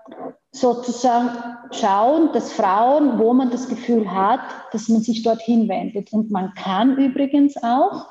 [0.51, 1.31] sozusagen
[1.72, 4.41] schauen, dass Frauen, wo man das Gefühl hat,
[4.72, 6.12] dass man sich dorthin wendet.
[6.12, 8.07] Und man kann übrigens auch,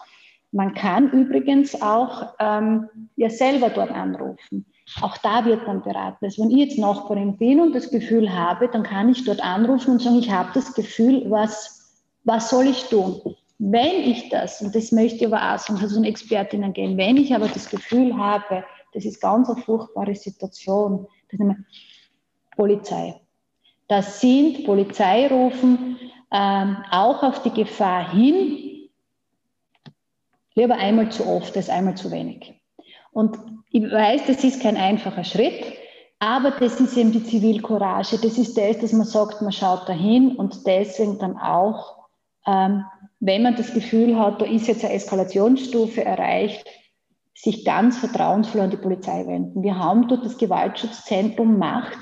[0.51, 4.65] man kann übrigens auch ähm, ja selber dort anrufen.
[5.01, 6.25] Auch da wird dann beraten.
[6.25, 9.91] Also wenn ich jetzt Nachbarin bin und das Gefühl habe, dann kann ich dort anrufen
[9.91, 13.35] und sagen, ich habe das Gefühl, was, was soll ich tun?
[13.59, 17.17] Wenn ich das, und das möchte ich aber auch sagen, also eine Expertinnen gehen, wenn
[17.17, 18.63] ich aber das Gefühl habe,
[18.93, 21.39] das ist ganz eine furchtbare Situation, ist
[22.55, 23.19] Polizei.
[23.87, 25.97] Das sind Polizeirufen
[26.31, 28.89] ähm, auch auf die Gefahr hin,
[30.55, 32.53] lieber einmal zu oft als einmal zu wenig.
[33.11, 33.37] Und
[33.73, 35.65] ich weiß, das ist kein einfacher Schritt,
[36.19, 38.19] aber das ist eben die Zivilcourage.
[38.21, 42.07] Das ist das, dass man sagt, man schaut dahin und deswegen dann auch,
[42.45, 42.85] ähm,
[43.19, 46.63] wenn man das Gefühl hat, da ist jetzt eine Eskalationsstufe erreicht,
[47.33, 49.63] sich ganz vertrauensvoll an die Polizei wenden.
[49.63, 51.97] Wir haben dort das Gewaltschutzzentrum Macht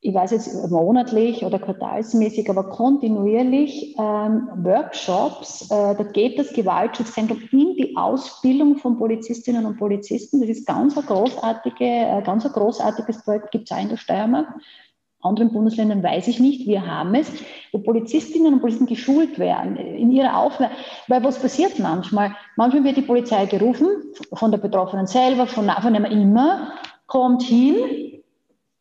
[0.00, 5.62] ich weiß jetzt monatlich oder quartalsmäßig, aber kontinuierlich ähm, Workshops.
[5.70, 10.40] Äh, da geht das Gewaltschutzzentrum in die Ausbildung von Polizistinnen und Polizisten.
[10.40, 13.96] Das ist ganz ein, großartige, äh, ganz ein großartiges Projekt, gibt es auch in der
[13.96, 14.46] Steiermark.
[15.20, 17.28] Anderen Bundesländern weiß ich nicht, wir haben es,
[17.72, 20.72] wo Polizistinnen und Polizisten geschult werden in ihrer Aufnahme.
[21.08, 22.36] Weil was passiert manchmal?
[22.54, 23.88] Manchmal wird die Polizei gerufen,
[24.34, 26.72] von der Betroffenen selber, von, von immer,
[27.08, 27.74] kommt hin,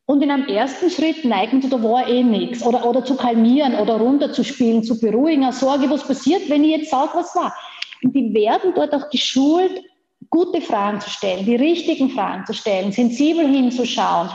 [0.07, 2.65] und in einem ersten Schritt neigen sie, da war eh nichts.
[2.65, 6.91] Oder, oder zu kalmieren oder runterzuspielen, zu beruhigen, eine Sorge, was passiert, wenn ich jetzt
[6.91, 7.53] sage, was war.
[8.01, 9.83] Und die werden dort auch geschult,
[10.29, 14.29] gute Fragen zu stellen, die richtigen Fragen zu stellen, sensibel hinzuschauen,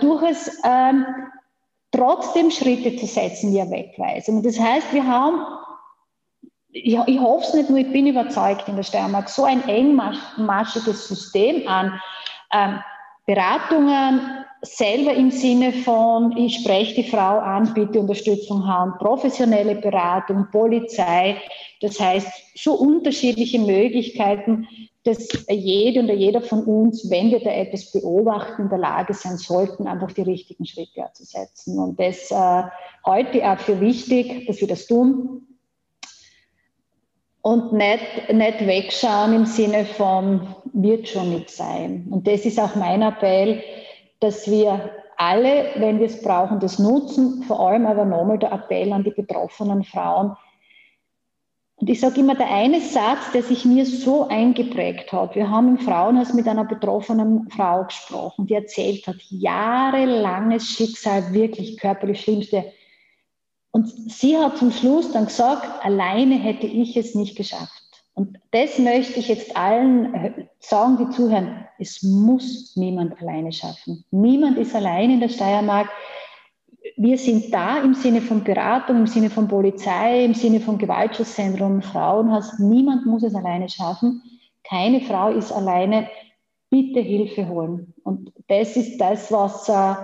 [0.00, 1.04] durchaus ähm,
[1.90, 4.36] trotzdem Schritte zu setzen, die wegweisen.
[4.36, 5.44] Und das heißt, wir haben,
[6.70, 11.08] ich, ich hoffe es nicht nur, ich bin überzeugt in der Steiermark, so ein engmaschiges
[11.08, 12.00] System an
[12.52, 12.78] ähm,
[13.26, 20.46] Beratungen, selber im Sinne von, ich spreche die Frau an, bitte Unterstützung haben, professionelle Beratung,
[20.52, 21.40] Polizei,
[21.80, 24.66] das heißt schon unterschiedliche Möglichkeiten,
[25.04, 29.38] dass jede und jeder von uns, wenn wir da etwas beobachten, in der Lage sein
[29.38, 31.78] sollten, einfach die richtigen Schritte zu setzen.
[31.78, 32.62] Und das äh,
[33.06, 35.46] heute auch für wichtig, dass wir das tun
[37.40, 42.06] und nicht, nicht wegschauen im Sinne von, wird schon nicht sein.
[42.10, 43.62] Und das ist auch mein Appell,
[44.20, 48.92] dass wir alle, wenn wir es brauchen, das nutzen, vor allem aber nochmal der Appell
[48.92, 50.36] an die betroffenen Frauen.
[51.76, 55.76] Und ich sage immer, der eine Satz, der sich mir so eingeprägt hat, wir haben
[55.76, 62.70] im Frauenhaus mit einer betroffenen Frau gesprochen, die erzählt hat, jahrelanges Schicksal, wirklich körperlich Schlimmste.
[63.70, 67.79] Und sie hat zum Schluss dann gesagt, alleine hätte ich es nicht geschafft.
[68.20, 71.64] Und das möchte ich jetzt allen äh, sagen, die zuhören.
[71.78, 74.04] Es muss niemand alleine schaffen.
[74.10, 75.88] Niemand ist allein in der Steiermark.
[76.98, 81.80] Wir sind da im Sinne von Beratung, im Sinne von Polizei, im Sinne von Gewaltschutzzentrum,
[81.80, 82.58] Frauenhaus.
[82.58, 84.22] Niemand muss es alleine schaffen.
[84.64, 86.06] Keine Frau ist alleine.
[86.68, 87.94] Bitte Hilfe holen.
[88.04, 89.94] Und das ist das, was, äh,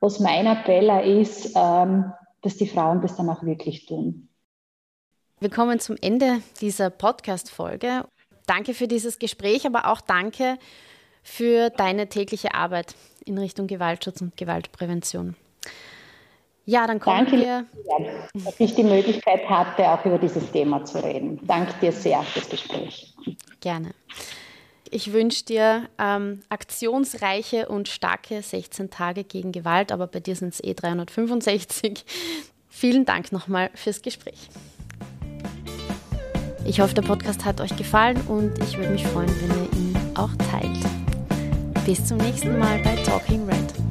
[0.00, 0.88] was mein Appell
[1.20, 4.27] ist, ähm, dass die Frauen das dann auch wirklich tun.
[5.40, 8.04] Wir kommen zum Ende dieser Podcast-Folge.
[8.46, 10.58] Danke für dieses Gespräch, aber auch danke
[11.22, 15.36] für deine tägliche Arbeit in Richtung Gewaltschutz und Gewaltprävention.
[16.64, 17.66] Ja, dann kommen Danke, wir.
[18.44, 21.38] dass ich die Möglichkeit hatte, auch über dieses Thema zu reden.
[21.46, 23.14] Danke dir sehr für das Gespräch.
[23.60, 23.92] Gerne.
[24.90, 30.52] Ich wünsche dir ähm, aktionsreiche und starke 16 Tage gegen Gewalt, aber bei dir sind
[30.54, 32.04] es eh 365.
[32.68, 34.48] Vielen Dank nochmal fürs Gespräch.
[36.68, 39.96] Ich hoffe, der Podcast hat euch gefallen und ich würde mich freuen, wenn ihr ihn
[40.14, 40.78] auch teilt.
[41.86, 43.87] Bis zum nächsten Mal bei Talking Red.